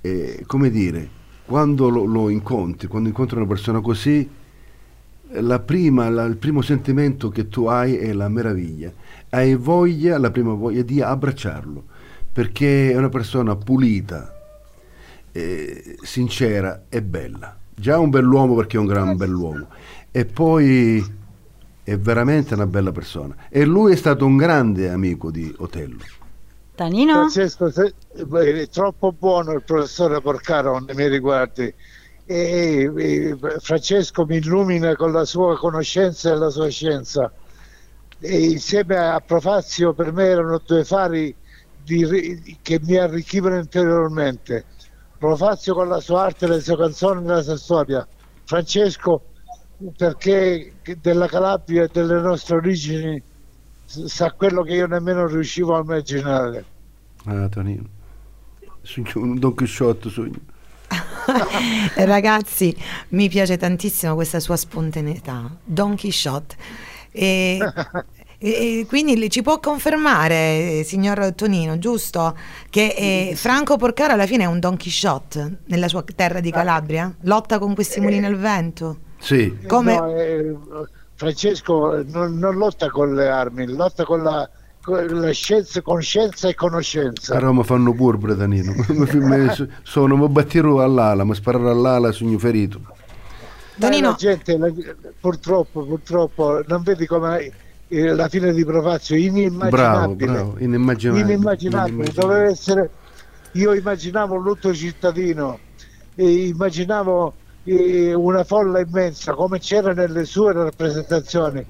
eh, 0.00 0.44
come 0.46 0.70
dire, 0.70 1.08
quando 1.44 1.88
lo, 1.88 2.04
lo 2.04 2.28
incontri, 2.28 2.86
quando 2.86 3.08
incontri 3.08 3.36
una 3.36 3.46
persona 3.46 3.80
così, 3.80 4.28
la 5.32 5.58
prima, 5.58 6.08
la- 6.08 6.24
il 6.24 6.36
primo 6.36 6.62
sentimento 6.62 7.28
che 7.28 7.48
tu 7.48 7.66
hai 7.66 7.96
è 7.96 8.12
la 8.12 8.28
meraviglia. 8.28 8.92
Hai 9.30 9.54
voglia, 9.54 10.18
la 10.18 10.30
prima 10.30 10.54
voglia 10.54 10.82
di 10.82 11.00
abbracciarlo, 11.00 11.84
perché 12.32 12.92
è 12.92 12.96
una 12.96 13.08
persona 13.08 13.56
pulita, 13.56 14.34
eh, 15.32 15.96
sincera 16.02 16.84
e 16.88 17.02
bella. 17.02 17.56
Già 17.74 17.98
un 17.98 18.10
bell'uomo 18.10 18.54
perché 18.54 18.76
è 18.76 18.80
un 18.80 18.86
gran 18.86 19.16
bell'uomo. 19.16 19.68
E 20.10 20.24
poi 20.24 21.04
è 21.82 21.96
veramente 21.96 22.54
una 22.54 22.66
bella 22.66 22.92
persona. 22.92 23.34
E 23.48 23.64
lui 23.64 23.92
è 23.92 23.96
stato 23.96 24.26
un 24.26 24.36
grande 24.36 24.90
amico 24.90 25.30
di 25.30 25.52
Otello. 25.58 26.19
Tanino? 26.80 27.12
Francesco, 27.12 27.70
se- 27.70 27.92
beh, 28.24 28.62
è 28.62 28.68
troppo 28.68 29.12
buono 29.12 29.52
il 29.52 29.62
professore 29.62 30.22
Porcaro 30.22 30.78
nei 30.78 30.94
miei 30.94 31.10
riguardi. 31.10 31.70
E, 32.24 32.90
e, 32.96 33.36
Francesco 33.58 34.24
mi 34.24 34.36
illumina 34.36 34.96
con 34.96 35.12
la 35.12 35.26
sua 35.26 35.58
conoscenza 35.58 36.32
e 36.32 36.36
la 36.36 36.48
sua 36.48 36.70
scienza. 36.70 37.30
E 38.18 38.44
insieme 38.44 38.96
a 38.96 39.20
Profazio 39.20 39.92
per 39.92 40.10
me 40.14 40.24
erano 40.24 40.62
due 40.64 40.82
fari 40.84 41.36
di 41.84 42.58
che 42.62 42.80
mi 42.82 42.96
arricchivano 42.96 43.58
interiormente. 43.58 44.64
Profazio 45.18 45.74
con 45.74 45.86
la 45.86 46.00
sua 46.00 46.22
arte, 46.22 46.46
le 46.46 46.62
sue 46.62 46.78
canzoni 46.78 47.26
la 47.26 47.42
sua 47.42 47.58
storia. 47.58 48.08
Francesco 48.44 49.24
perché 49.98 50.76
della 50.98 51.26
Calabria 51.26 51.82
e 51.82 51.90
delle 51.92 52.20
nostre 52.20 52.56
origini 52.56 53.22
sa 54.06 54.30
quello 54.32 54.62
che 54.62 54.74
io 54.74 54.86
nemmeno 54.86 55.26
riuscivo 55.26 55.76
a 55.76 55.80
immaginare. 55.80 56.64
Ah, 57.24 57.48
Tonino. 57.48 57.84
Sogno- 58.82 59.10
Un 59.16 59.38
Don 59.38 59.54
Chisciotto 59.54 60.08
sogno. 60.08 60.38
Eh, 61.96 62.04
Ragazzi, 62.06 62.74
mi 63.10 63.28
piace 63.28 63.56
tantissimo 63.56 64.14
questa 64.14 64.40
sua 64.40 64.56
spontaneità, 64.56 65.50
Don 65.64 65.96
Quixote. 65.96 66.56
E, 67.12 67.58
e- 68.78 68.86
quindi 68.88 69.28
ci 69.28 69.42
può 69.42 69.58
confermare, 69.60 70.78
eh, 70.78 70.82
signor 70.86 71.32
Tonino, 71.34 71.76
giusto, 71.78 72.34
che 72.70 72.94
eh, 72.96 73.32
Franco 73.36 73.76
Porcaro 73.76 74.14
alla 74.14 74.24
fine 74.26 74.44
è 74.44 74.46
un 74.46 74.58
Don 74.60 74.78
Quixote 74.78 75.58
nella 75.66 75.88
sua 75.88 76.02
terra 76.14 76.40
di 76.40 76.50
Calabria? 76.50 77.14
Lotta 77.22 77.58
con 77.58 77.74
questi 77.74 78.00
mulini 78.00 78.24
al 78.24 78.36
vento? 78.36 78.98
Sì, 79.18 79.58
Come- 79.66 79.94
No, 79.94 80.16
eh, 80.16 80.56
Francesco 81.24 82.02
non, 82.06 82.38
non 82.38 82.56
lotta 82.56 82.88
con 82.88 83.14
le 83.14 83.28
armi, 83.28 83.66
lotta 83.66 84.04
con 84.04 84.22
la, 84.22 84.48
con 84.82 85.06
la 85.06 85.30
scienza, 85.32 85.82
con 85.82 86.00
scienza 86.00 86.48
e 86.48 86.54
conoscenza. 86.54 87.36
a 87.36 87.38
Roma 87.38 87.62
fanno 87.62 87.92
pure 87.92 88.34
Tanino. 88.34 88.72
Mi- 88.88 89.68
sono, 89.82 90.16
mi 90.16 90.26
batterò 90.30 90.82
all'ala, 90.82 91.22
mi 91.24 91.34
sparerò 91.34 91.70
all'ala, 91.70 92.10
sogno 92.10 92.38
ferito. 92.38 92.80
Dai, 93.74 93.90
Tonino- 93.90 94.08
la 94.12 94.14
gente, 94.16 94.56
la- 94.56 94.72
purtroppo, 95.20 95.84
purtroppo, 95.84 96.62
non 96.66 96.82
vedi 96.84 97.04
come 97.04 97.52
eh, 97.88 98.14
la 98.14 98.28
fine 98.30 98.54
di 98.54 98.64
Provazio, 98.64 99.14
Bravo, 99.16 99.36
inimmaginabile. 99.36 100.32
bravo, 100.32 100.54
inimmaginabile. 100.58 101.22
inimmaginabile. 101.24 101.92
inimmaginabile. 101.92 102.12
Doveva 102.14 102.48
essere. 102.50 102.90
Io 103.52 103.74
immaginavo 103.74 104.36
un 104.36 104.42
lutto 104.42 104.72
cittadino, 104.72 105.58
e 106.14 106.46
immaginavo 106.46 107.34
una 107.64 108.44
folla 108.44 108.80
immensa 108.80 109.34
come 109.34 109.58
c'era 109.58 109.92
nelle 109.92 110.24
sue 110.24 110.52
rappresentazioni. 110.52 111.64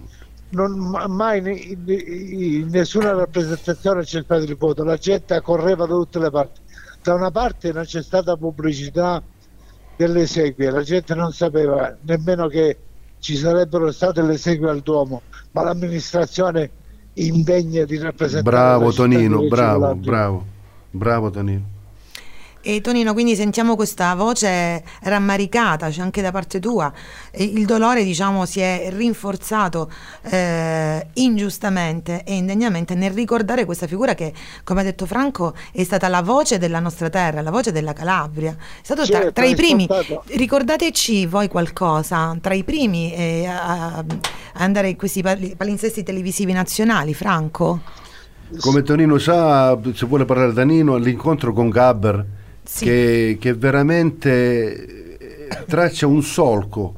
Non, 0.50 0.76
ma- 0.78 1.06
mai 1.06 1.38
in, 1.38 2.68
nessuna 2.70 3.12
rappresentazione 3.12 4.02
c'è 4.02 4.22
stato 4.22 4.42
il 4.42 4.56
voto, 4.56 4.82
la 4.82 4.96
gente 4.96 5.40
correva 5.40 5.86
da 5.86 5.94
tutte 5.94 6.18
le 6.18 6.30
parti. 6.30 6.60
Da 7.02 7.14
una 7.14 7.30
parte 7.30 7.72
non 7.72 7.84
c'è 7.84 8.02
stata 8.02 8.36
pubblicità 8.36 9.22
delle 9.96 10.22
esequie, 10.22 10.70
la 10.70 10.82
gente 10.82 11.14
non 11.14 11.32
sapeva 11.32 11.96
nemmeno 12.02 12.46
che 12.48 12.78
ci 13.20 13.36
sarebbero 13.36 13.92
state 13.92 14.22
le 14.22 14.34
esequie 14.34 14.68
al 14.68 14.80
Duomo, 14.80 15.22
ma 15.52 15.62
l'amministrazione 15.62 16.70
indegna 17.14 17.84
di 17.84 17.98
rappresentare 17.98 18.56
Bravo 18.56 18.92
Tonino, 18.92 19.42
bravo, 19.46 19.94
bravo, 19.94 20.44
bravo 20.90 21.30
Tonino. 21.30 21.78
E 22.62 22.82
Tonino, 22.82 23.14
quindi 23.14 23.36
sentiamo 23.36 23.74
questa 23.74 24.14
voce 24.14 24.84
rammaricata, 25.02 25.88
c'è 25.88 26.02
anche 26.02 26.20
da 26.20 26.30
parte 26.30 26.60
tua. 26.60 26.92
Il 27.36 27.64
dolore, 27.64 28.04
diciamo, 28.04 28.44
si 28.44 28.60
è 28.60 28.88
rinforzato 28.90 29.90
eh, 30.24 31.06
ingiustamente 31.14 32.22
e 32.22 32.34
indegnamente 32.34 32.94
nel 32.94 33.12
ricordare 33.12 33.64
questa 33.64 33.86
figura 33.86 34.14
che, 34.14 34.34
come 34.62 34.82
ha 34.82 34.84
detto 34.84 35.06
Franco, 35.06 35.54
è 35.72 35.82
stata 35.84 36.08
la 36.08 36.20
voce 36.20 36.58
della 36.58 36.80
nostra 36.80 37.08
terra, 37.08 37.40
la 37.40 37.50
voce 37.50 37.72
della 37.72 37.94
Calabria. 37.94 38.52
È 38.54 38.84
stato 38.84 39.06
tra, 39.06 39.20
Certo, 39.20 39.32
tra 39.32 39.44
i 39.46 39.52
è 39.52 39.56
primi. 39.56 39.84
stato- 39.84 40.22
Ricordateci 40.26 41.24
voi 41.26 41.48
qualcosa, 41.48 42.36
tra 42.42 42.52
i 42.52 42.62
primi 42.62 43.14
eh, 43.14 43.46
a, 43.46 43.96
a 43.96 44.04
andare 44.54 44.90
in 44.90 44.96
questi 44.96 45.22
pal- 45.22 45.54
palinsesti 45.56 46.02
televisivi 46.02 46.52
nazionali, 46.52 47.14
Franco? 47.14 47.80
Come 48.60 48.82
Tonino 48.82 49.16
sa, 49.16 49.78
se 49.94 50.04
vuole 50.06 50.24
parlare 50.26 50.52
Tanino, 50.52 50.94
all'incontro 50.94 51.52
con 51.52 51.70
Gabber, 51.70 52.26
Sì. 52.62 52.84
che, 52.84 53.36
che 53.40 53.54
veramente 53.54 55.18
eh, 55.18 55.64
traccia 55.66 56.06
un 56.06 56.22
solco 56.22 56.94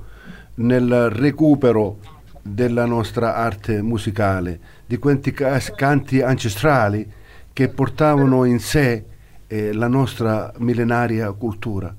nel 0.56 1.10
recupero 1.10 1.98
della 2.42 2.84
nostra 2.84 3.36
arte 3.36 3.80
musicale, 3.82 4.58
di 4.84 4.98
questi 4.98 5.32
ca- 5.32 5.58
canti 5.74 6.20
ancestrali 6.20 7.10
che 7.52 7.68
portavano 7.68 8.44
in 8.44 8.58
sé 8.58 9.04
eh, 9.46 9.72
la 9.72 9.88
nostra 9.88 10.52
millenaria 10.58 11.30
cultura. 11.32 11.94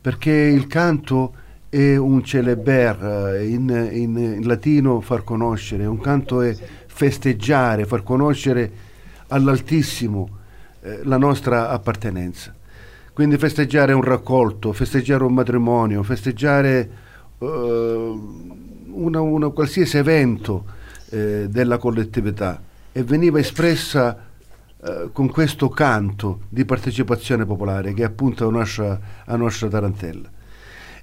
Perché 0.00 0.32
il 0.32 0.66
canto 0.66 1.34
è 1.68 1.96
un 1.96 2.22
celeber, 2.24 3.34
eh, 3.34 3.48
in, 3.48 3.68
in, 3.92 4.16
in 4.16 4.46
latino 4.46 5.00
far 5.00 5.24
conoscere, 5.24 5.86
un 5.86 6.00
canto 6.00 6.40
è 6.42 6.56
festeggiare, 6.86 7.84
far 7.84 8.02
conoscere 8.02 8.70
all'Altissimo 9.28 10.28
eh, 10.80 11.00
la 11.04 11.18
nostra 11.18 11.68
appartenenza. 11.70 12.54
Quindi 13.18 13.36
festeggiare 13.36 13.92
un 13.94 14.02
raccolto, 14.02 14.72
festeggiare 14.72 15.24
un 15.24 15.34
matrimonio, 15.34 16.04
festeggiare 16.04 16.90
eh, 17.40 18.18
una, 18.92 19.20
una 19.20 19.48
qualsiasi 19.48 19.96
evento 19.96 20.64
eh, 21.08 21.48
della 21.48 21.78
collettività 21.78 22.62
e 22.92 23.02
veniva 23.02 23.40
espressa 23.40 24.16
eh, 24.80 25.08
con 25.10 25.30
questo 25.30 25.68
canto 25.68 26.42
di 26.48 26.64
partecipazione 26.64 27.44
popolare 27.44 27.92
che 27.92 28.02
è 28.02 28.04
appunto 28.04 28.44
la 28.44 28.56
nostra, 28.56 29.00
la 29.24 29.36
nostra 29.36 29.66
tarantella. 29.66 30.30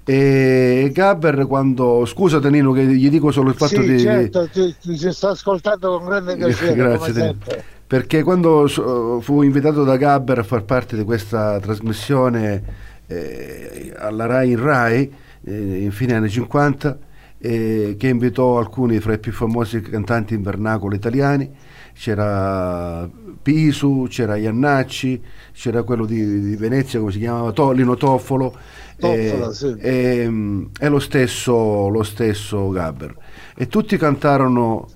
E 0.02 0.90
Gabber 0.94 1.46
quando 1.46 2.06
scusa 2.06 2.38
Danilo 2.38 2.72
che 2.72 2.86
gli 2.86 3.10
dico 3.10 3.30
solo 3.30 3.50
il 3.50 3.56
fatto 3.56 3.82
sì, 3.82 3.92
di 3.92 4.00
certo, 4.00 4.48
ti, 4.48 4.74
ti 4.80 5.12
sto 5.12 5.28
ascoltando 5.28 5.98
con 5.98 6.06
grande 6.06 6.34
piacere 6.34 6.72
Grazie. 6.80 7.74
Perché 7.86 8.22
quando 8.22 8.66
so- 8.66 9.20
fu 9.20 9.42
invitato 9.42 9.84
da 9.84 9.96
Gabber 9.96 10.40
a 10.40 10.42
far 10.42 10.64
parte 10.64 10.96
di 10.96 11.04
questa 11.04 11.60
trasmissione 11.60 12.62
eh, 13.06 13.92
alla 13.96 14.26
RAI 14.26 14.50
in 14.50 14.60
RAI 14.60 15.12
eh, 15.44 15.82
in 15.82 15.92
fine 15.92 16.14
anni 16.14 16.28
50 16.28 16.98
eh, 17.38 17.94
che 17.98 18.08
invitò 18.08 18.58
alcuni 18.58 18.98
fra 18.98 19.12
i 19.12 19.18
più 19.18 19.32
famosi 19.32 19.80
cantanti 19.82 20.34
in 20.34 20.42
vernacolo 20.42 20.94
italiani 20.94 21.48
c'era 21.92 23.08
Pisu, 23.40 24.06
c'era 24.08 24.36
Iannacci 24.36 25.22
c'era 25.52 25.82
quello 25.84 26.04
di, 26.06 26.40
di 26.40 26.56
Venezia 26.56 26.98
come 26.98 27.12
si 27.12 27.18
chiamava 27.18 27.52
To- 27.52 27.70
Lino 27.70 27.94
Toffolo 27.94 28.56
Toffolo, 28.98 29.50
eh, 29.50 29.54
sì. 29.54 29.76
e, 29.78 30.26
mm, 30.28 30.64
e 30.80 30.88
lo 30.88 30.98
stesso, 30.98 31.88
lo 31.88 32.02
stesso 32.02 32.68
Gabber 32.70 33.14
e 33.54 33.68
tutti 33.68 33.96
cantarono 33.96 34.88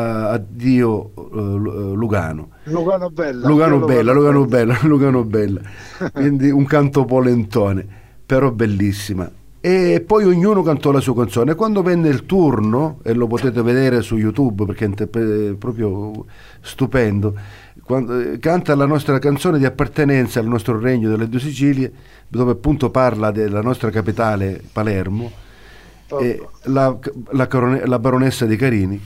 addio 0.00 1.12
eh, 1.14 1.20
Lu- 1.32 1.94
Lugano 1.94 2.48
Lugano 2.64 3.10
Bella 3.10 3.46
Lugano 3.46 3.78
Bella, 3.78 4.12
Lugano 4.12 4.44
Bella, 4.44 4.78
Lugano 4.82 5.24
Bella. 5.24 5.60
Quindi 6.12 6.50
un 6.50 6.64
canto 6.64 7.04
polentone, 7.04 7.86
però 8.24 8.50
bellissima. 8.50 9.30
E 9.60 10.04
poi 10.06 10.24
ognuno 10.24 10.62
cantò 10.62 10.90
la 10.90 11.00
sua 11.00 11.14
canzone. 11.14 11.54
Quando 11.54 11.82
venne 11.82 12.08
il 12.08 12.26
turno, 12.26 12.98
e 13.02 13.14
lo 13.14 13.26
potete 13.26 13.62
vedere 13.62 14.02
su 14.02 14.16
YouTube 14.16 14.66
perché 14.66 14.84
è 14.86 15.54
proprio 15.54 16.26
stupendo, 16.60 17.34
quando, 17.82 18.18
eh, 18.18 18.38
canta 18.38 18.74
la 18.74 18.86
nostra 18.86 19.18
canzone 19.18 19.58
di 19.58 19.64
appartenenza 19.64 20.40
al 20.40 20.46
nostro 20.46 20.78
regno 20.78 21.08
delle 21.08 21.28
due 21.28 21.40
Sicilie, 21.40 21.92
dove 22.28 22.52
appunto 22.52 22.90
parla 22.90 23.30
della 23.30 23.62
nostra 23.62 23.90
capitale 23.90 24.60
Palermo, 24.70 25.30
e 26.20 26.46
la, 26.64 26.96
la 27.30 27.48
la 27.84 27.98
baronessa 27.98 28.44
di 28.46 28.56
Carini. 28.56 29.00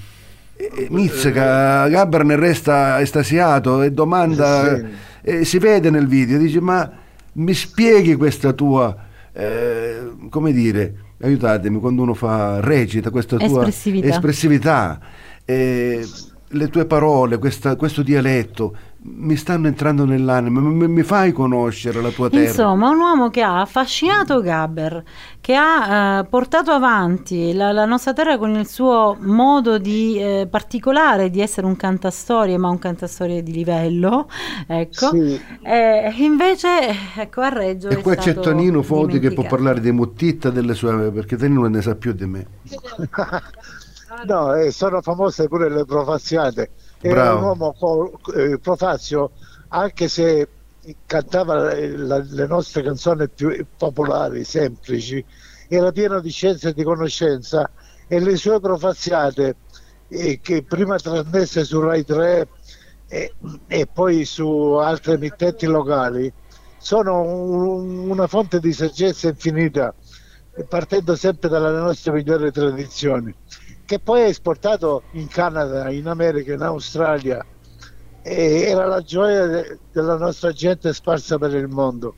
E- 0.61 0.71
e 0.75 0.87
Mizzica, 0.91 1.87
Gabber 1.89 2.25
ne 2.25 2.35
resta 2.35 3.01
estasiato 3.01 3.83
e 3.83 3.93
domanda, 3.93 4.75
Sì. 4.77 4.85
e 5.23 5.45
si 5.45 5.59
vede 5.59 5.89
nel 5.89 6.09
video, 6.09 6.37
dice 6.37 6.61
ma 6.61 6.91
mi 7.35 7.55
spieghi 7.55 8.17
questa 8.17 8.53
tua, 8.53 8.97
eh, 9.33 10.11
come 10.29 10.53
dire, 10.53 10.95
aiutatemi, 11.21 11.79
quando 11.79 12.03
uno 12.03 12.15
fa, 12.15 12.59
recita 12.61 13.11
questa 13.11 13.37
tua 13.37 13.47
Espressività. 13.47 14.09
espressività, 14.09 15.01
eh, 15.45 16.05
le 16.49 16.69
tue 16.69 16.87
parole, 16.87 17.39
questa- 17.39 17.77
questo 17.77 18.03
dialetto 18.03 18.77
mi 19.01 19.37
stanno 19.37 19.69
entrando 19.69 20.05
nell'anima, 20.05 20.61
mi, 20.61 20.89
mi 20.89 21.03
fai 21.05 21.31
conoscere 21.31 22.03
la 22.03 22.11
tua 22.11 22.29
terra. 22.29 22.49
Insomma, 22.49 22.91
un 22.91 22.99
uomo 22.99 23.31
che 23.31 23.43
ha 23.43 23.61
affascinato 23.61 24.41
Gabber, 24.41 25.05
che 25.41 25.55
ha 25.55 26.19
eh, 26.19 26.25
portato 26.25 26.73
avanti 26.73 27.53
la, 27.53 27.71
la 27.71 27.85
nostra 27.85 28.13
terra 28.13 28.37
con 28.39 28.51
il 28.57 28.67
suo 28.67 29.17
modo 29.21 29.79
di, 29.79 30.19
eh, 30.19 30.49
particolare 30.51 31.31
di 31.31 31.41
essere 31.41 31.67
un 31.67 31.77
cantastorie, 31.77 32.59
ma 32.59 32.69
un 32.71 32.79
cantastorie 32.79 33.43
di 33.45 33.53
livello, 33.53 34.29
ecco. 34.67 35.11
Sì. 35.11 35.41
E 35.63 36.13
invece, 36.17 36.69
ecco, 37.17 37.41
a 37.43 37.49
Reggio 37.51 37.89
E 37.91 37.99
è 37.99 38.01
qua 38.01 38.17
c'è 38.17 38.33
stato 38.33 38.51
Tonino 38.51 38.83
Foti 38.83 39.21
che 39.21 39.33
può 39.33 39.45
parlare 39.45 39.81
di 39.81 39.93
Muttitta 39.93 40.51
delle 40.51 40.75
sue 40.75 41.13
perché 41.13 41.37
Tonino 41.37 41.67
ne 41.69 41.83
sa 41.83 41.95
più 41.95 42.13
di 42.13 42.27
me. 42.27 42.47
No, 44.25 44.55
e 44.55 44.73
sono 44.73 45.01
famose 45.01 45.47
pure 45.47 45.71
le 45.71 45.85
Era 47.01 47.35
un 47.35 47.43
uomo 47.43 47.73
co- 47.73 48.19
eh, 48.35 48.59
profazio, 48.59 49.33
anche 49.69 50.09
se 50.09 50.49
cantava 51.07 51.71
eh, 51.73 51.97
la- 51.97 52.19
le 52.19 52.47
nostre 52.47 52.83
canzoni 52.83 53.29
più 53.31 53.51
popolari, 53.77 54.45
semplici, 54.45 55.25
era 55.69 55.93
pieno 55.93 56.21
di 56.21 56.31
scienza 56.31 56.69
e 56.71 56.73
di 56.75 56.83
conoscenza. 56.83 57.71
E 58.07 58.21
le 58.21 58.37
sue 58.37 58.59
profaziate, 58.61 59.59
eh, 60.09 60.41
che 60.41 60.65
prima 60.65 60.97
trasmesse 60.99 61.65
su 61.65 61.81
Rai 61.81 62.05
3 62.05 62.49
e, 63.07 63.37
e 63.67 63.87
poi 63.87 64.25
su 64.25 64.47
altre 64.81 65.15
emittenti 65.15 65.67
locali, 65.67 66.33
sono 66.77 67.21
un- 67.23 68.09
una 68.11 68.27
fonte 68.27 68.61
di 68.61 68.73
saggezza 68.73 69.29
infinita, 69.29 69.95
partendo 70.69 71.15
sempre 71.17 71.49
dalle 71.49 71.71
nostre 71.79 72.13
migliori 72.13 72.51
tradizioni 72.51 73.35
che 73.89 73.99
poi 74.01 74.21
è 74.21 74.25
esportato 74.27 75.05
in 75.13 75.29
Canada, 75.29 75.89
in 75.89 76.09
America, 76.09 76.53
in 76.53 76.61
Australia 76.61 77.43
e 78.21 78.61
era 78.61 78.85
la 78.85 79.01
gioia 79.01 79.47
de- 79.47 79.79
della 79.91 80.19
nostra 80.19 80.53
gente 80.53 80.93
sparsa 80.93 81.39
per 81.39 81.55
il 81.55 81.69
mondo. 81.69 82.15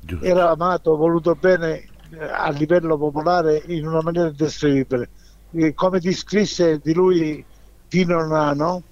Giusto. 0.00 0.22
Era 0.22 0.50
amato, 0.50 0.98
voluto 0.98 1.34
bene 1.34 1.86
eh, 2.10 2.22
a 2.22 2.50
livello 2.50 2.98
popolare 2.98 3.62
in 3.68 3.86
una 3.86 4.02
maniera 4.02 4.28
indescrivibile. 4.28 5.08
E 5.52 5.72
come 5.72 5.98
descrisse 5.98 6.78
di 6.78 6.92
lui 6.92 7.42
Pino 7.88 8.26
Nano, 8.26 8.82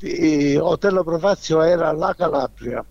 eh, 0.00 0.58
Otello 0.58 1.04
Profazio 1.04 1.62
era 1.62 1.92
la 1.92 2.16
Calabria. 2.16 2.84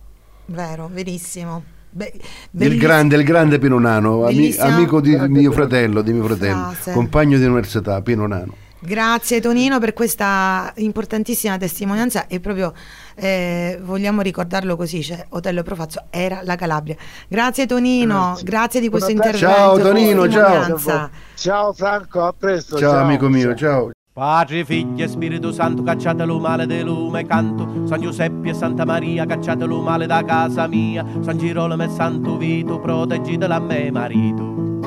Vero, 0.45 0.87
verissimo. 0.87 1.72
Be- 1.93 2.11
Del 2.11 2.21
bellissimo. 2.49 2.81
grande, 2.87 3.15
il 3.17 3.23
grande 3.23 3.59
Pino 3.59 3.79
Nano, 3.79 4.25
ami- 4.25 4.55
amico 4.57 4.99
di 4.99 5.11
Grande 5.11 5.39
mio 5.39 5.51
fratello, 5.51 6.01
di 6.01 6.11
mio 6.11 6.23
fratello, 6.25 6.71
Frase. 6.71 6.91
compagno 6.91 7.37
di 7.37 7.45
università, 7.45 8.01
Pino 8.01 8.25
Nano. 8.27 8.55
Grazie 8.85 9.39
Tonino 9.39 9.79
per 9.79 9.93
questa 9.93 10.73
importantissima 10.75 11.57
testimonianza 11.57 12.27
e 12.27 12.41
proprio 12.41 12.73
eh, 13.15 13.79
vogliamo 13.81 14.21
ricordarlo 14.21 14.75
così, 14.75 15.01
cioè 15.01 15.25
Otello 15.29 15.63
Profazzo 15.63 16.07
era 16.09 16.41
la 16.43 16.55
Calabria. 16.55 16.97
Grazie 17.29 17.65
Tonino, 17.65 18.31
Grazie. 18.31 18.43
grazie 18.45 18.79
di 18.81 18.89
questo 18.89 19.11
intervento. 19.11 19.47
Ciao, 19.47 19.79
Tonino, 19.79 20.27
ciao. 20.29 21.09
Ciao 21.35 21.71
Franco, 21.73 22.23
a 22.25 22.33
presto. 22.37 22.77
Ciao, 22.77 22.97
amico 22.97 23.29
mio, 23.29 23.55
ciao. 23.55 23.91
Padre, 24.13 24.63
Figlio 24.63 25.03
e 25.03 25.07
Spirito 25.07 25.51
Santo, 25.51 25.81
cacciatelo 25.81 26.37
male 26.37 26.67
del 26.67 26.85
lume 26.85 27.25
canto. 27.25 27.87
San 27.87 27.99
Giuseppe 27.99 28.49
e 28.49 28.53
Santa 28.53 28.85
Maria, 28.85 29.25
cacciatelo 29.25 29.81
male 29.81 30.05
da 30.05 30.23
casa 30.23 30.67
mia. 30.67 31.03
San 31.21 31.39
Girolamo 31.39 31.81
e 31.81 31.89
Santo 31.89 32.37
Vito, 32.37 32.79
proteggitelo 32.79 33.51
a 33.51 33.59
me 33.59 33.89
marito. 33.89 34.79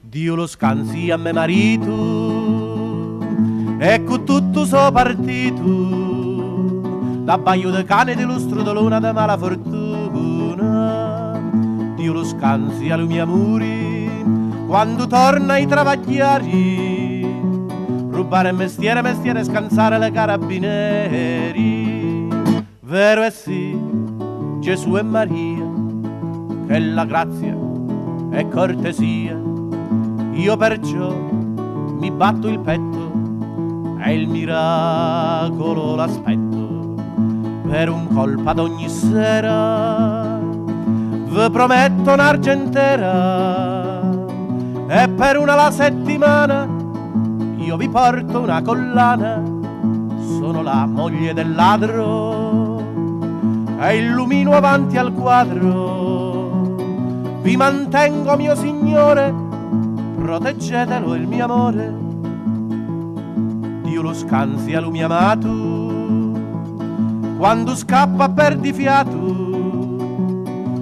Dio 0.00 0.34
lo 0.34 0.48
scansi 0.48 1.12
a 1.12 1.16
me 1.16 1.32
marito. 1.32 3.20
E 3.78 4.02
con 4.02 4.24
tutto 4.24 4.64
so 4.64 4.90
partito. 4.90 5.60
L'abbaio 7.24 7.70
de 7.70 7.84
cane 7.84 8.16
di 8.16 8.24
lustro 8.24 8.64
de 8.64 8.72
luna 8.72 8.98
de 8.98 9.12
mala 9.12 9.38
fortuna. 9.38 9.80
Dio 11.94 12.12
lo 12.12 12.24
scansi 12.24 12.90
a 12.90 12.96
lui 12.96 13.06
mio 13.06 13.22
amore. 13.22 14.10
Quando 14.66 15.06
torna 15.06 15.52
ai 15.52 15.66
travagliari 15.68 16.91
rubare 18.22 18.52
mestiere, 18.52 19.02
mestiere, 19.02 19.42
scansare 19.42 19.98
le 19.98 20.12
carabinieri. 20.12 21.60
Vero 22.80 23.22
è 23.22 23.30
sì, 23.30 23.76
Gesù 24.60 24.96
e 24.96 25.02
Maria, 25.02 25.66
che 26.68 26.78
la 26.78 27.04
grazia 27.04 27.56
è 28.30 28.46
cortesia. 28.48 29.36
Io 30.32 30.56
perciò 30.56 31.12
mi 31.12 32.10
batto 32.12 32.48
il 32.48 32.60
petto 32.60 33.98
e 34.04 34.14
il 34.14 34.28
miracolo 34.28 35.94
l'aspetto 35.96 36.94
per 37.68 37.88
un 37.88 38.06
colpo 38.08 38.48
ad 38.48 38.60
ogni 38.60 38.88
sera. 38.88 40.38
Vi 40.38 41.50
prometto 41.50 42.12
un'argentera 42.12 44.00
e 44.86 45.08
per 45.08 45.38
una 45.38 45.54
la 45.54 45.70
settimana 45.70 46.81
io 47.62 47.76
vi 47.76 47.88
porto 47.88 48.40
una 48.40 48.60
collana, 48.60 49.40
sono 50.18 50.62
la 50.62 50.84
moglie 50.84 51.32
del 51.32 51.54
ladro 51.54 52.80
e 53.78 53.96
illumino 53.98 54.52
avanti 54.52 54.96
al 54.96 55.12
quadro. 55.12 56.74
Vi 57.40 57.56
mantengo, 57.56 58.36
mio 58.36 58.56
signore, 58.56 59.32
proteggetelo 60.16 61.14
il 61.14 61.28
mio 61.28 61.44
amore. 61.44 61.94
Dio 63.82 64.02
lo 64.02 64.12
scansi 64.12 64.74
a 64.74 64.80
lui 64.80 65.00
amato, 65.00 66.32
quando 67.38 67.76
scappa 67.76 68.28
perdi 68.28 68.72
fiato. 68.72 69.50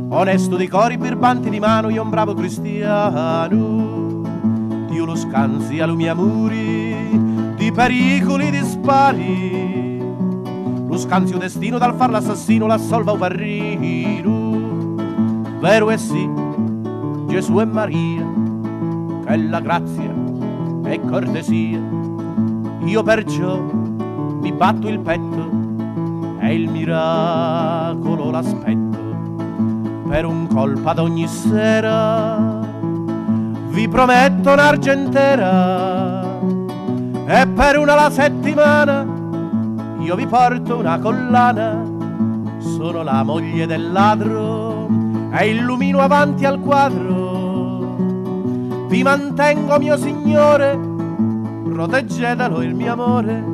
Onesto 0.08 0.56
di 0.56 0.66
cori, 0.66 0.96
birbanti 0.96 1.50
di 1.50 1.60
mano, 1.60 1.90
io 1.90 2.02
un 2.02 2.10
bravo 2.10 2.34
cristiano 2.34 3.69
io 4.90 5.04
lo 5.04 5.14
scansi 5.14 5.80
a 5.80 5.86
mia 5.86 6.14
muri 6.14 7.54
di 7.56 7.72
pericoli 7.72 8.50
dispari. 8.50 9.98
Lo 10.88 10.96
scanzio 10.96 11.38
destino 11.38 11.78
dal 11.78 11.94
far 11.94 12.10
l'assassino 12.10 12.66
l'assolva 12.66 13.12
un 13.12 13.18
parrino. 13.18 14.48
Vero 15.60 15.90
è 15.90 15.96
sì, 15.96 16.28
Gesù 17.26 17.60
e 17.60 17.64
Maria, 17.64 18.26
che 19.24 19.36
la 19.36 19.60
grazia 19.60 20.14
e 20.84 21.00
cortesia. 21.00 21.80
Io 22.84 23.02
perciò 23.02 23.60
mi 23.60 24.52
batto 24.52 24.88
il 24.88 24.98
petto 25.00 25.50
e 26.40 26.54
il 26.54 26.68
miracolo 26.68 28.30
l'aspetto 28.30 28.98
per 30.08 30.24
un 30.24 30.48
colpo 30.48 30.88
ad 30.88 30.98
ogni 30.98 31.28
sera. 31.28 32.49
Vi 33.70 33.88
prometto 33.88 34.52
un'argentera 34.52 36.22
e 37.26 37.46
per 37.46 37.78
una 37.78 37.94
la 37.94 38.10
settimana 38.10 39.06
io 40.00 40.16
vi 40.16 40.26
porto 40.26 40.78
una 40.78 40.98
collana. 40.98 41.84
Sono 42.58 43.02
la 43.02 43.22
moglie 43.22 43.66
del 43.66 43.92
ladro 43.92 44.88
e 45.32 45.50
illumino 45.50 46.00
avanti 46.00 46.44
al 46.44 46.58
quadro. 46.58 47.96
Vi 48.88 49.02
mantengo 49.04 49.78
mio 49.78 49.96
signore, 49.96 50.76
proteggetelo 51.62 52.62
il 52.62 52.74
mio 52.74 52.92
amore, 52.92 53.44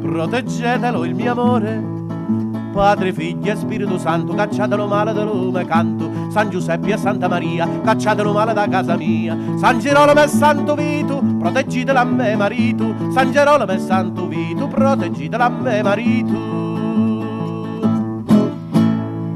proteggetelo 0.00 1.04
il 1.04 1.14
mio 1.14 1.32
amore. 1.32 1.92
Padre, 2.72 3.12
Figlio 3.12 3.52
e 3.52 3.56
Spirito 3.56 3.98
Santo, 3.98 4.34
cacciatelo 4.34 4.86
male 4.86 5.12
da 5.12 5.24
lume 5.24 5.64
canto, 5.64 6.23
San 6.34 6.50
Giuseppe 6.50 6.92
e 6.92 6.98
Santa 6.98 7.28
Maria, 7.28 7.64
cacciatelo 7.84 8.32
male 8.32 8.52
da 8.52 8.66
casa 8.66 8.96
mia, 8.96 9.38
San 9.56 9.78
Gerolamo 9.78 10.20
e 10.20 10.26
Santo 10.26 10.74
Vito, 10.74 11.22
proteggitela 11.38 12.00
a 12.00 12.04
me 12.04 12.34
marito, 12.34 12.92
San 13.12 13.30
Gerolamo 13.30 13.70
e 13.70 13.78
Santo 13.78 14.26
Vito, 14.26 14.66
proteggitela 14.66 15.44
a 15.44 15.48
me 15.48 15.80
marito. 15.84 16.63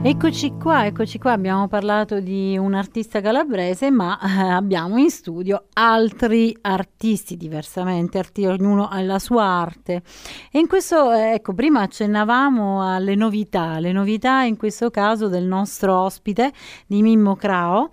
Eccoci 0.08 0.52
qua, 0.52 0.86
eccoci 0.86 1.18
qua, 1.18 1.32
abbiamo 1.32 1.68
parlato 1.68 2.18
di 2.20 2.56
un 2.56 2.72
artista 2.72 3.20
calabrese, 3.20 3.90
ma 3.90 4.18
eh, 4.18 4.48
abbiamo 4.48 4.96
in 4.96 5.10
studio 5.10 5.66
altri 5.74 6.56
artisti 6.62 7.36
diversamente, 7.36 8.16
arti- 8.16 8.46
ognuno 8.46 8.88
ha 8.88 9.02
la 9.02 9.18
sua 9.18 9.44
arte. 9.44 10.02
E 10.50 10.60
in 10.60 10.66
questo, 10.66 11.12
eh, 11.12 11.34
ecco, 11.34 11.52
prima 11.52 11.82
accennavamo 11.82 12.90
alle 12.90 13.16
novità, 13.16 13.78
le 13.80 13.92
novità 13.92 14.44
in 14.44 14.56
questo 14.56 14.88
caso 14.88 15.28
del 15.28 15.44
nostro 15.44 15.94
ospite 15.94 16.54
di 16.86 17.02
Mimmo 17.02 17.36
Crao. 17.36 17.90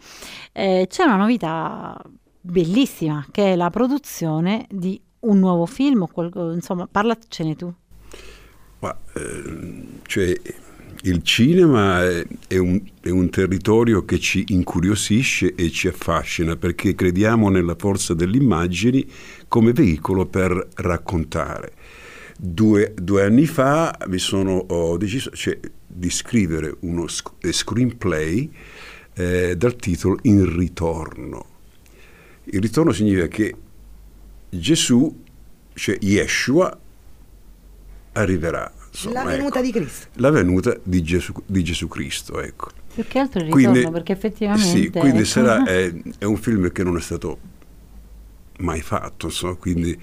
Eh, 0.54 0.86
c'è 0.90 1.04
una 1.04 1.18
novità 1.18 2.02
bellissima 2.40 3.26
che 3.30 3.52
è 3.52 3.56
la 3.58 3.70
produzione 3.70 4.68
di 4.70 5.00
un 5.20 5.38
nuovo 5.38 5.66
film, 5.66 6.08
qual- 6.08 6.54
insomma, 6.54 6.88
parlacene 6.90 7.58
tu. 7.58 7.74
Ma, 8.80 8.98
ehm, 9.16 10.00
cioè, 10.04 10.34
il 11.06 11.22
cinema 11.22 12.04
è, 12.04 12.58
un, 12.58 12.82
è, 13.00 13.10
un, 13.10 13.30
territorio 13.30 14.06
che 14.06 14.20
ci 14.20 14.44
incuriosisce 14.48 15.54
e 15.54 15.70
ci 15.70 15.88
affascina 15.88 16.56
perché 16.56 16.96
crediamo 16.96 17.50
nella 17.50 17.76
forza 17.78 18.16
delle 18.16 18.38
immagini 18.38 19.08
come 19.48 19.72
veicolo 19.72 20.26
per 20.26 20.68
raccontare. 20.76 21.74
Due, 22.38 22.94
due 22.96 23.24
anni 23.24 23.46
fa 23.46 23.96
mi 24.08 24.18
sono 24.18 24.54
ho 24.54 24.98
deciso 24.98 25.30
cioè, 25.32 25.60
di 25.86 26.10
scrivere 26.10 26.76
uno 26.82 27.06
screenplay 27.08 28.52
eh, 29.14 29.56
dal 29.56 29.76
titolo 29.76 30.18
In 30.24 30.58
ritorno. 30.58 31.46
Il 32.46 32.62
ritorno 32.62 32.92
significa 32.92 33.28
che 33.28 33.56
Gesù, 34.50 35.24
cioè 35.74 35.98
Yeshua, 36.02 36.80
arriverà 38.14 38.72
Insomma, 38.96 39.24
la 39.24 39.30
venuta 39.30 39.60
ecco, 39.60 39.66
di 39.66 39.72
Cristo. 39.72 40.08
La 40.14 40.30
venuta 40.30 40.78
di 40.82 41.04
Gesù, 41.04 41.34
di 41.46 41.64
Gesù 41.64 41.88
Cristo, 41.88 42.42
ecco. 42.42 42.70
Più 42.94 43.06
che 43.06 43.20
altro 43.20 43.42
il 43.42 43.48
ritorno, 43.48 43.72
quindi, 43.72 43.92
perché 43.92 44.14
effettivamente... 44.14 44.68
Sì, 44.68 44.90
quindi 44.90 45.18
ecco. 45.20 45.26
sarà, 45.28 45.64
è, 45.68 45.94
è, 46.18 46.24
un 46.24 46.38
film 46.38 46.72
che 46.72 46.84
non 46.84 46.96
è 46.96 47.02
stato 47.02 47.38
mai 48.60 48.82
fatto, 48.82 49.26
insomma, 49.26 49.56
quindi 49.56 50.00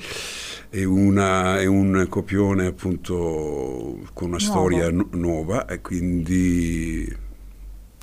è, 0.69 0.85
una, 0.85 1.59
è 1.59 1.65
un 1.65 2.07
copione 2.09 2.67
appunto 2.67 3.99
con 4.13 4.29
una 4.29 4.37
Nuovo. 4.37 4.39
storia 4.39 4.91
nu- 4.91 5.09
nuova 5.13 5.65
e 5.67 5.81
quindi 5.81 7.11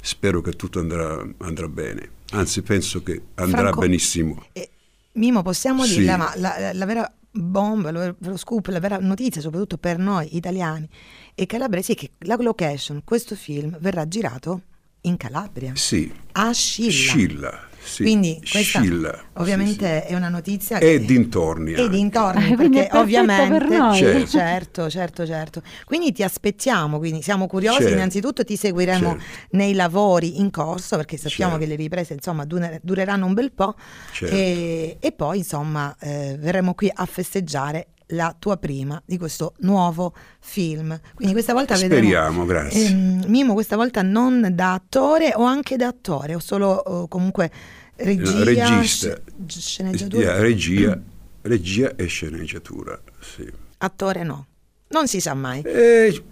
spero 0.02 0.42
che 0.42 0.54
tutto 0.54 0.80
andrà, 0.80 1.24
andrà 1.38 1.68
bene. 1.68 2.18
Anzi, 2.32 2.64
penso 2.64 3.04
che 3.04 3.22
andrà 3.36 3.60
Franco, 3.60 3.80
benissimo. 3.82 4.46
Eh, 4.54 4.70
Mimo, 5.14 5.42
possiamo 5.42 5.84
Sì. 5.84 6.00
dirla, 6.00 6.18
ma 6.18 6.34
la, 6.36 6.72
la 6.74 6.86
vera 6.86 7.14
bomba, 7.42 7.92
lo, 7.92 8.16
lo 8.18 8.38
scoop, 8.38 8.68
la 8.68 8.80
vera 8.80 8.98
notizia, 9.00 9.42
soprattutto 9.42 9.78
per 9.78 9.98
noi 9.98 10.36
italiani 10.36 10.88
e 11.36 11.46
calabresi, 11.46 11.94
è 11.94 11.96
che 11.96 12.12
la 12.20 12.36
location, 12.40 13.02
questo 13.04 13.36
film, 13.36 13.78
verrà 13.80 14.08
girato 14.08 14.62
in 15.02 15.18
Calabria, 15.18 15.76
Sì, 15.76 16.12
a 16.34 16.52
Scilla. 16.52 16.92
Scilla. 16.92 17.69
Sì, 17.90 18.04
Quindi 18.04 18.40
questa 18.40 18.80
Scilla, 18.82 19.20
ovviamente 19.34 20.06
è 20.06 20.14
una 20.16 20.30
notizia 20.30 20.78
sì, 20.78 20.86
sì. 20.86 20.92
E 20.94 21.00
dintorni. 21.06 21.74
E 21.74 21.90
dintorni, 21.90 22.52
Eh, 22.52 22.56
quindi 22.56 22.78
è 22.78 22.82
perché 22.84 22.98
ovviamente 22.98 23.58
per 23.58 23.68
noi. 23.70 23.98
Certo. 23.98 24.28
certo, 24.28 24.90
certo, 24.90 25.26
certo. 25.26 25.62
Quindi 25.86 26.12
ti 26.12 26.24
aspettiamo, 26.24 26.98
quindi 27.00 27.22
siamo 27.22 27.48
curiosi, 27.48 27.80
Certo. 27.80 27.94
innanzitutto 27.94 28.44
ti 28.44 28.56
seguiremo 28.56 29.10
Certo. 29.10 29.24
nei 29.52 29.74
lavori 29.74 30.40
in 30.40 30.52
corso, 30.52 30.96
perché 30.98 31.18
sappiamo 31.18 31.52
Certo. 31.54 31.66
che 31.66 31.72
le 31.72 31.78
riprese 31.78 32.14
insomma 32.14 32.46
dure- 32.46 32.80
dureranno 32.84 33.26
un 33.26 33.34
bel 33.34 33.52
po' 33.52 33.76
Certo. 34.14 34.36
e, 34.36 34.98
e 35.00 35.12
poi 35.12 35.40
insomma 35.40 35.96
eh, 36.00 36.36
verremo 36.40 36.74
qui 36.76 36.92
a 36.94 37.06
festeggiare 37.06 37.88
la 38.14 38.36
tua 38.38 38.58
prima 38.58 39.00
di 39.06 39.20
questo 39.20 39.54
nuovo 39.60 40.16
film. 40.40 41.00
Quindi 41.14 41.34
questa 41.34 41.54
volta 41.54 41.76
vedremo 41.76 41.96
Speriamo, 42.08 42.46
grazie. 42.46 42.88
Ehm, 42.88 43.24
Mimo 43.28 43.54
questa 43.54 43.76
volta 43.76 44.02
non 44.02 44.50
da 44.54 44.74
attore 44.74 45.34
o 45.36 45.44
anche 45.44 45.76
da 45.76 45.88
attore 45.88 46.34
o 46.34 46.40
solo 46.40 46.70
o 46.72 47.08
comunque 47.08 47.52
regia, 48.00 48.32
No, 48.32 48.44
regista. 48.44 49.22
sc- 49.48 49.60
sceneggiatura, 49.60 50.22
Yeah, 50.24 50.40
regia, 50.42 51.02
regia 51.42 51.96
e 51.96 52.06
sceneggiatura, 52.06 53.00
sì. 53.20 53.48
attore 53.78 54.24
no. 54.24 54.48
Non 54.90 55.08
si 55.08 55.20
sa 55.20 55.34
mai. 55.34 55.62
E 55.62 56.24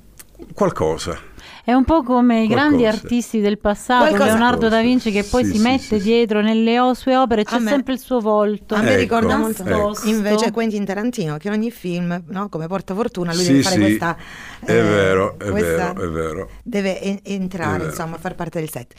qualcosa. 0.53 1.19
È 1.63 1.73
un 1.73 1.83
po' 1.83 2.01
come 2.01 2.43
i 2.43 2.47
grandi 2.47 2.83
Qualcosa. 2.83 3.03
artisti 3.03 3.39
del 3.41 3.57
passato, 3.57 4.05
Qualcosa. 4.07 4.25
Leonardo 4.33 4.69
da 4.69 4.79
Vinci 4.81 5.11
che 5.11 5.23
poi 5.23 5.43
Sì, 5.43 5.51
si 5.51 5.57
sì, 5.57 5.63
mette 5.63 5.97
sì, 5.97 6.01
dietro 6.01 6.41
nelle 6.41 6.79
o- 6.79 6.93
sue 6.93 7.15
opere, 7.17 7.43
c'è 7.43 7.59
me- 7.59 7.69
sempre 7.69 7.93
il 7.93 7.99
suo 7.99 8.19
volto. 8.21 8.75
A 8.75 8.81
me 8.81 8.91
Ecco, 8.91 8.99
ricorda 8.99 9.31
ecco. 9.33 9.37
molto 9.37 9.63
Nascosto. 9.63 10.07
invece 10.07 10.51
Quentin 10.51 10.85
Tarantino 10.85 11.35
che 11.37 11.49
ogni 11.49 11.69
film, 11.71 12.23
no, 12.27 12.47
come 12.47 12.67
portafortuna, 12.67 13.33
lui 13.33 13.43
Sì, 13.43 13.47
deve 13.51 13.63
fare 13.63 13.75
sì, 13.75 13.81
questa 13.81 14.17
è 14.65 14.71
eh, 14.71 14.81
vero, 14.81 15.35
è 15.39 15.49
questa- 15.49 15.93
vero, 15.93 16.03
è 16.03 16.07
vero. 16.09 16.49
deve 16.63 17.01
en- 17.01 17.19
entrare, 17.23 17.77
vero. 17.79 17.89
insomma, 17.89 18.15
a 18.15 18.19
far 18.19 18.35
parte 18.35 18.59
del 18.59 18.69
set. 18.69 18.93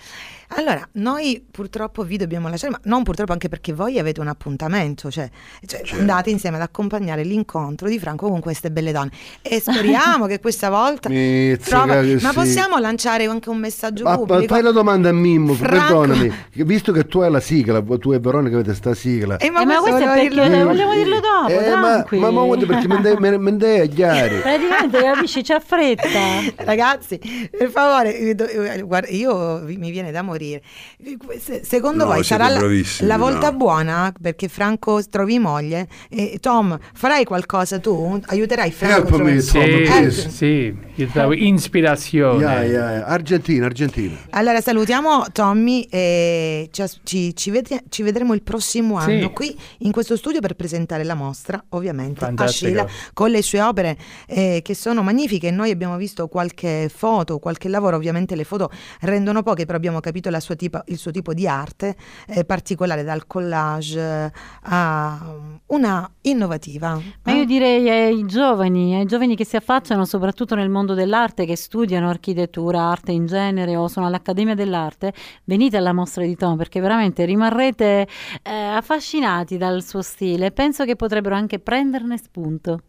Allora, 0.53 0.87
noi 0.93 1.45
purtroppo 1.51 2.05
vi 2.05 2.17
dobbiamo 2.17 2.49
lasciare, 2.49 2.73
ma 2.73 2.81
non 2.85 3.03
purtroppo 3.03 3.33
anche 3.33 3.51
perché 3.51 3.75
voi 3.75 3.99
avete 3.99 4.21
un 4.21 4.29
appuntamento, 4.29 5.11
cioè, 5.11 5.29
cioè 5.67 5.81
Certo. 5.85 6.01
andate 6.01 6.31
insieme 6.31 6.57
ad 6.57 6.63
accompagnare 6.63 7.23
l'incontro 7.23 7.87
di 7.87 7.99
Franco 7.99 8.31
con 8.31 8.41
queste 8.41 8.71
belle 8.71 8.91
donne 8.93 9.11
e 9.43 9.61
speriamo 9.61 10.25
che 10.27 10.41
questa 10.41 10.71
volta 10.71 11.11
Mizzica 11.11 11.83
Prova- 11.83 12.01
che 12.01 12.19
ma. 12.23 12.33
Possiamo 12.45 12.79
lanciare 12.79 13.25
anche 13.27 13.49
un 13.51 13.59
messaggio 13.59 14.05
Ma 14.05 14.17
pubblico? 14.17 14.53
fai 14.55 14.63
la 14.63 14.71
domanda 14.73 15.09
a 15.09 15.13
Mimmo, 15.13 15.55
Franco- 15.55 16.01
perdonami, 16.01 16.33
visto 16.53 16.93
che 16.93 17.07
tu 17.07 17.21
hai 17.21 17.31
la 17.31 17.41
sigla, 17.41 17.83
tu 17.99 18.13
e 18.13 18.19
Veronica 18.19 18.57
avete 18.57 18.75
sta 18.75 18.95
sigla. 18.95 19.37
Eh, 19.37 19.47
Eh, 19.47 19.51
ma 19.51 19.65
questo 19.65 19.97
è 19.97 20.05
perché 20.05 20.29
dirlo 20.29 20.65
volevo 20.65 20.95
dirlo 20.95 21.21
dopo, 21.21 21.49
Eh, 21.49 21.71
ma, 21.75 21.81
tranqui. 22.03 22.19
ma, 22.19 22.31
ma 22.31 22.57
perché 22.57 22.87
me 22.89 23.01
ne- 23.01 23.17
me, 23.19 23.39
me 23.39 23.51
ne 23.51 23.57
dai 23.57 23.81
a 23.81 23.87
chiari. 23.87 24.37
Praticamente 24.43 25.03
capisci, 25.03 25.43
c'ha 25.43 25.61
fretta. 25.61 26.09
Ragazzi, 26.57 27.19
per 27.57 27.71
favore, 27.71 28.17
eh, 28.17 28.37
eh, 28.39 28.83
guarda, 28.83 29.09
io 29.09 29.63
mi 29.65 29.91
viene 29.91 30.11
da 30.11 30.23
morire. 30.23 30.63
Eh, 31.03 31.17
se- 31.39 31.61
Secondo 31.65 32.05
No, 32.05 32.13
voi 32.13 32.25
sarà 32.25 32.49
la, 32.49 32.61
la 33.01 33.17
volta 33.17 33.51
no. 33.51 33.57
buona 33.57 34.13
perché 34.21 34.49
Franco 34.49 35.01
trovi 35.09 35.39
moglie? 35.39 35.87
E 36.09 36.39
Tom, 36.41 36.79
farai 36.95 37.25
qualcosa 37.25 37.79
tu? 37.79 38.21
Aiuterai 38.27 38.71
Franco? 38.71 38.95
a 39.15 39.19
Help 39.19 39.23
me, 39.23 39.43
Tom, 39.43 40.09
Sì, 40.11 40.31
sì, 40.31 40.77
io 40.95 41.09
davo 41.13 41.33
ispirazione. 41.33 42.18
Yeah, 42.27 42.63
yeah. 42.65 43.07
Argentina, 43.07 43.67
Argentina. 43.67 44.17
Allora 44.31 44.61
salutiamo 44.61 45.25
Tommy 45.33 45.83
e 45.91 46.69
ci, 46.73 46.85
ci- 47.05 47.37
ci 47.37 47.51
vede- 47.51 47.85
ci 47.89 48.03
vedremo 48.03 48.35
il 48.35 48.43
prossimo 48.43 49.01
Sì. 49.01 49.11
anno 49.13 49.33
qui 49.33 49.57
in 49.79 49.93
questo 49.93 50.17
studio 50.17 50.41
per 50.41 50.55
presentare 50.55 51.05
la 51.05 51.15
mostra, 51.15 51.63
ovviamente, 51.71 52.21
Fantastico. 52.21 52.81
a 52.81 52.87
Scilla 52.87 52.87
con 53.13 53.31
le 53.31 53.43
sue 53.43 53.61
opere 53.63 53.97
eh, 54.27 54.61
che 54.65 54.75
sono 54.75 55.03
magnifiche. 55.03 55.51
Noi 55.51 55.71
abbiamo 55.71 55.97
visto 55.97 56.29
qualche 56.29 56.91
foto, 56.95 57.39
qualche 57.39 57.69
lavoro, 57.69 57.97
ovviamente 57.97 58.35
le 58.35 58.45
foto 58.45 58.71
rendono 59.01 59.43
poche, 59.43 59.65
però 59.65 59.77
abbiamo 59.77 60.01
capito 60.01 60.31
la 60.31 60.41
sua 60.41 60.55
tipo- 60.55 60.83
il 60.87 60.99
suo 60.99 61.11
tipo 61.11 61.33
di 61.35 61.47
arte 61.47 61.97
eh, 62.27 62.45
particolare, 62.45 63.05
dal 63.05 63.27
collage 63.27 64.01
eh, 64.01 64.31
a 64.63 65.35
una 65.67 66.11
innovativa. 66.23 67.01
Ma 67.23 67.33
eh? 67.33 67.37
io 67.37 67.45
direi 67.45 67.89
ai 67.89 68.25
giovani, 68.27 68.97
ai 68.97 69.07
giovani 69.07 69.37
che 69.37 69.45
si 69.45 69.57
affacciano 69.57 70.05
soprattutto 70.05 70.55
nel 70.55 70.69
mondo 70.69 70.95
dell'arte, 70.95 71.45
che 71.47 71.57
studiano 71.57 72.08
architettura, 72.11 72.83
arte 72.83 73.13
in 73.13 73.27
genere 73.27 73.77
o 73.77 73.89
sono 73.89 74.07
all'Accademia 74.07 74.55
dell'Arte, 74.55 75.13
venite 75.45 75.77
alla 75.77 75.93
mostra 75.93 76.25
di 76.25 76.37
Tom 76.37 76.57
perché 76.57 76.81
veramente 76.81 77.25
rimarrete 77.25 78.09
eh, 78.43 78.53
affascinati 78.53 79.57
dal 79.57 79.83
suo 79.83 80.03
stile. 80.03 80.53
Penso 80.53 80.85
che 80.85 80.97
potrebbero 80.97 81.35
anche 81.35 81.59
prenderne 81.59 82.17
spunto. 82.19 82.81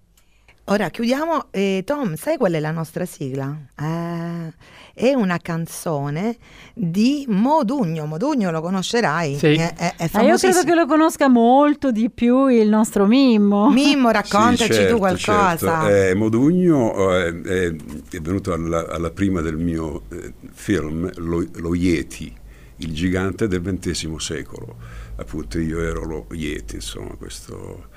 Ora 0.71 0.89
chiudiamo. 0.89 1.47
Eh, 1.49 1.81
Tom, 1.83 2.13
sai 2.15 2.37
qual 2.37 2.51
è 2.51 2.59
la 2.59 2.69
nostra 2.69 3.03
sigla? 3.03 3.57
Eh, 3.75 4.53
è 4.93 5.13
una 5.15 5.39
canzone 5.39 6.37
di 6.75 7.25
Modugno. 7.27 8.05
Modugno 8.05 8.51
lo 8.51 8.61
conoscerai? 8.61 9.35
Sì. 9.35 9.53
È, 9.53 9.73
è, 9.73 9.93
è 9.97 10.09
Ah, 10.11 10.21
io 10.21 10.37
credo 10.37 10.63
che 10.63 10.75
lo 10.75 10.85
conosca 10.85 11.27
molto 11.27 11.91
di 11.91 12.11
più 12.11 12.45
il 12.49 12.69
nostro 12.69 13.07
Mimmo. 13.07 13.71
Mimmo, 13.71 14.09
Sì, 14.09 14.13
raccontaci 14.13 14.73
certo, 14.73 14.93
tu 14.93 14.99
qualcosa. 14.99 15.57
certo. 15.57 15.87
Eh, 15.87 16.13
Modugno 16.13 17.15
eh, 17.17 17.41
è, 17.41 17.75
è 18.15 18.19
venuto 18.19 18.53
alla, 18.53 18.87
alla 18.89 19.09
prima 19.09 19.41
del 19.41 19.57
mio 19.57 20.03
eh, 20.09 20.33
film, 20.51 21.09
lo, 21.15 21.47
lo 21.51 21.73
Yeti, 21.73 22.31
il 22.77 22.93
gigante 22.93 23.47
del 23.47 23.63
XX 23.63 24.15
secolo. 24.17 24.75
Appunto 25.15 25.57
io 25.57 25.81
ero 25.81 26.05
lo 26.05 26.27
Yeti, 26.31 26.75
insomma, 26.75 27.15
questo... 27.17 27.87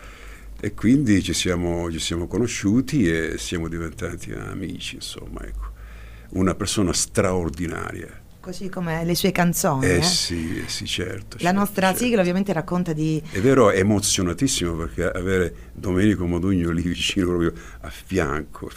E 0.64 0.74
quindi 0.74 1.24
ci 1.24 1.32
siamo, 1.32 1.90
ci 1.90 1.98
siamo 1.98 2.28
conosciuti 2.28 3.10
e 3.10 3.34
siamo 3.36 3.66
diventati 3.66 4.30
amici, 4.30 4.94
insomma, 4.94 5.40
ecco. 5.42 5.72
Una 6.34 6.54
persona 6.54 6.92
straordinaria. 6.92 8.08
Così 8.38 8.68
come 8.68 9.04
le 9.04 9.16
sue 9.16 9.32
canzoni. 9.32 9.86
Eh 9.86 9.96
eh. 9.96 10.02
sì, 10.02 10.62
eh 10.64 10.68
sì, 10.68 10.86
certo. 10.86 11.38
La 11.38 11.46
certo, 11.46 11.58
nostra 11.58 11.86
certo. 11.88 12.04
sigla 12.04 12.20
ovviamente 12.20 12.52
racconta 12.52 12.92
di... 12.92 13.20
È 13.28 13.40
vero, 13.40 13.70
è 13.70 13.78
emozionatissimo 13.80 14.76
perché 14.76 15.02
avere 15.02 15.52
Domenico 15.72 16.26
Modugno 16.26 16.70
lì 16.70 16.82
vicino 16.82 17.26
proprio 17.26 17.52
a 17.80 17.90
fianco. 17.90 18.70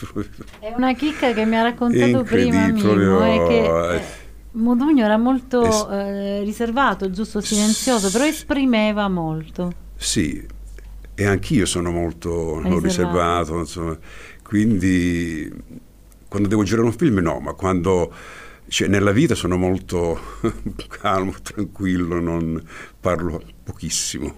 È 0.60 0.74
una 0.76 0.96
chicca 0.96 1.34
che 1.34 1.46
mi 1.46 1.56
ha 1.56 1.62
raccontato 1.62 2.24
prima 2.24 2.66
Incredibile, 2.66 2.72
Mimmo, 2.72 2.94
proprio, 2.94 3.22
è 3.22 3.48
che 3.48 3.94
eh, 3.94 3.96
eh, 3.98 4.02
Modugno 4.54 5.06
era 5.06 5.18
molto 5.18 5.64
Es- 5.64 5.88
eh, 5.92 6.42
riservato, 6.42 7.12
giusto, 7.12 7.42
silenzioso, 7.42 8.10
però 8.10 8.26
esprimeva 8.26 9.08
molto. 9.08 9.72
Sì, 9.96 10.54
e 11.16 11.26
anch'io 11.26 11.66
sono 11.66 11.92
molto 11.92 12.58
Riservato. 12.58 12.80
riservato, 12.86 13.58
insomma. 13.60 13.98
quindi 14.44 15.52
quando 16.28 16.48
devo 16.50 16.64
girare 16.64 16.86
un 16.88 16.94
film 16.94 17.20
no, 17.20 17.40
ma 17.40 17.54
quando 17.54 18.14
cioè, 18.68 18.88
nella 18.88 19.12
vita 19.12 19.36
sono 19.36 19.58
molto 19.58 20.20
calmo, 20.90 21.34
tranquillo, 21.42 22.20
non 22.20 22.62
parlo 23.00 23.42
pochissimo. 23.64 24.36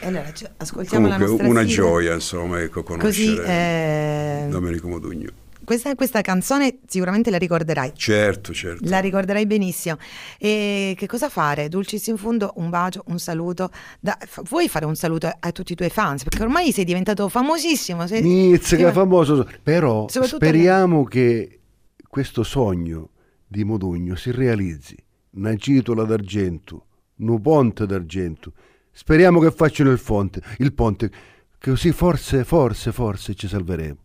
Allora, 0.00 0.32
ascoltiamo 0.56 1.08
Comunque 1.08 1.46
una 1.46 1.60
sigla. 1.60 1.74
gioia, 1.74 2.14
insomma, 2.14 2.60
ecco, 2.60 2.82
Così, 2.82 3.36
conoscere 3.36 3.46
eh, 3.46 4.48
Domenico 4.48 4.88
Modugno. 4.88 5.30
Questa, 5.72 5.94
questa 5.94 6.20
canzone 6.20 6.78
sicuramente 6.86 7.30
la 7.30 7.38
ricorderai. 7.38 7.92
Certo, 7.94 8.52
certo. 8.52 8.88
La 8.88 8.98
ricorderai 9.00 9.46
benissimo. 9.46 9.96
E 10.38 10.94
che 10.96 11.06
cosa 11.06 11.28
fare? 11.28 11.68
Dulcis 11.68 12.06
in 12.08 12.16
fondo, 12.16 12.52
un 12.56 12.68
bacio, 12.68 13.02
un 13.06 13.18
saluto. 13.18 13.70
Da- 14.00 14.18
fa- 14.20 14.42
vuoi 14.48 14.68
fare 14.68 14.84
un 14.84 14.96
saluto 14.96 15.26
a, 15.26 15.36
a 15.40 15.52
tutti 15.52 15.72
i 15.72 15.76
tuoi 15.76 15.88
fans? 15.90 16.24
Perché 16.24 16.42
ormai 16.42 16.72
sei 16.72 16.84
diventato 16.84 17.28
famosissimo. 17.28 18.06
Sei, 18.06 18.22
Mizzica, 18.22 18.82
sei- 18.84 18.92
famoso. 18.92 19.48
Però 19.62 20.06
speriamo 20.08 21.04
che 21.04 21.60
questo 22.06 22.42
sogno 22.42 23.10
di 23.46 23.64
Modugno 23.64 24.14
si 24.14 24.30
realizzi. 24.30 24.96
Una 25.34 25.56
citola 25.56 26.04
d'argento, 26.04 26.84
un 27.16 27.40
ponte 27.40 27.86
d'argento. 27.86 28.52
Speriamo 28.90 29.40
che 29.40 29.50
facciano 29.50 29.90
il 29.90 30.00
ponte, 30.00 30.42
il 30.58 30.74
ponte, 30.74 31.10
così 31.58 31.92
forse, 31.92 32.44
forse, 32.44 32.92
forse 32.92 33.34
ci 33.34 33.48
salveremo. 33.48 33.96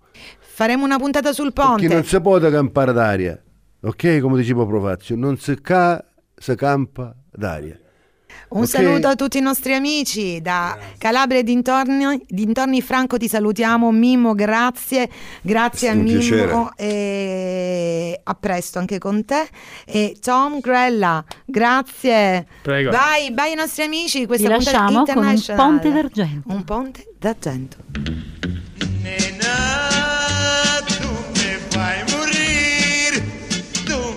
Faremo 0.58 0.84
una 0.86 0.97
puntata 0.97 1.34
sul 1.34 1.53
ponte. 1.53 1.82
Perché 1.82 1.93
non 1.93 2.03
si 2.03 2.20
può 2.20 2.39
campare 2.39 2.91
d'aria, 2.91 3.39
ok? 3.82 4.20
Come 4.22 4.38
diceva 4.38 4.66
Profazio, 4.66 5.16
non 5.16 5.38
si, 5.38 5.62
ca- 5.62 6.03
si 6.36 6.55
campa 6.55 7.16
d'aria. 7.32 7.80
Un 8.49 8.62
Ok? 8.62 8.68
saluto 8.68 9.05
a 9.08 9.14
tutti 9.16 9.38
i 9.38 9.41
nostri 9.41 9.76
amici 9.76 10.41
da 10.41 10.76
Calabria 10.97 11.38
e 11.41 11.43
dintorni, 11.43 12.24
dintorni. 12.28 12.82
Franco 12.82 13.18
ti 13.18 13.28
salutiamo, 13.28 13.91
Mimmo 13.91 14.34
grazie, 14.34 15.08
grazie 15.43 15.89
a 15.89 15.93
Mimmo 15.93 16.72
e 16.76 18.20
a 18.24 18.34
presto 18.34 18.80
anche 18.80 18.97
con 18.97 19.26
te 19.26 19.47
e 19.86 20.16
Tom 20.20 20.60
Grella, 20.60 21.24
grazie. 21.45 22.47
Prego. 22.64 22.89
Vai, 22.89 23.32
vai 23.32 23.49
ai 23.51 23.55
nostri 23.55 23.84
amici, 23.84 24.22
Vi 24.22 24.26
questa 24.26 24.49
puntata 24.49 24.72
lasciamo 24.72 25.03
con 25.03 25.18
un 25.18 25.24
internazionale. 25.24 25.70
ponte 25.70 25.91
d'argento. 25.91 26.51
Un 26.51 26.64
ponte 26.64 27.05
d'argento. 27.20 27.78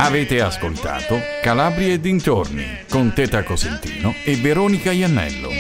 Avete 0.02 0.40
ascoltato 0.40 1.20
Calabria 1.42 1.92
e 1.92 2.00
dintorni 2.00 2.64
con 2.88 3.12
Teta 3.12 3.42
Cosentino 3.42 4.14
e 4.24 4.34
Veronica 4.36 4.92
Iannello. 4.92 5.50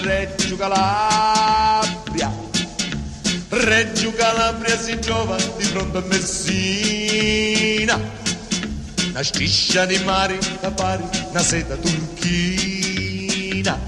Reggio 0.00 0.56
Calabria, 0.56 2.32
Reggio 3.50 4.10
Calabria 4.14 4.78
si 4.78 4.98
trova 5.00 5.36
di 5.36 5.64
fronte 5.64 5.98
a 5.98 6.04
Messina, 6.06 8.00
una 9.10 9.22
striscia 9.22 9.84
di 9.84 9.98
mare 9.98 10.38
da 10.62 10.70
pari, 10.70 11.04
una 11.28 11.42
seta 11.42 11.76
turchina. 11.76 13.78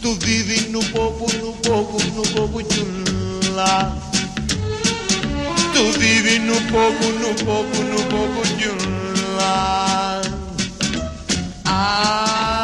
Tu 0.00 0.16
vivi 0.16 0.68
in 0.68 0.74
un 0.74 0.90
poco, 0.90 1.30
in 1.34 1.42
un 1.42 1.60
poco, 1.60 2.02
in 2.02 2.16
un 2.16 2.32
poco 2.32 2.66
giù 2.66 2.86
là. 3.54 4.07
Tu 5.78 5.92
vivi 5.96 6.34
in 6.34 6.48
un 6.48 6.64
poco, 6.72 7.04
in 7.04 7.22
un 7.22 7.34
poco, 7.44 7.80
in 7.80 7.92
un 7.92 8.06
poco 8.08 8.42
giù 8.56 8.74
là. 9.36 10.20
Ah, 11.62 12.57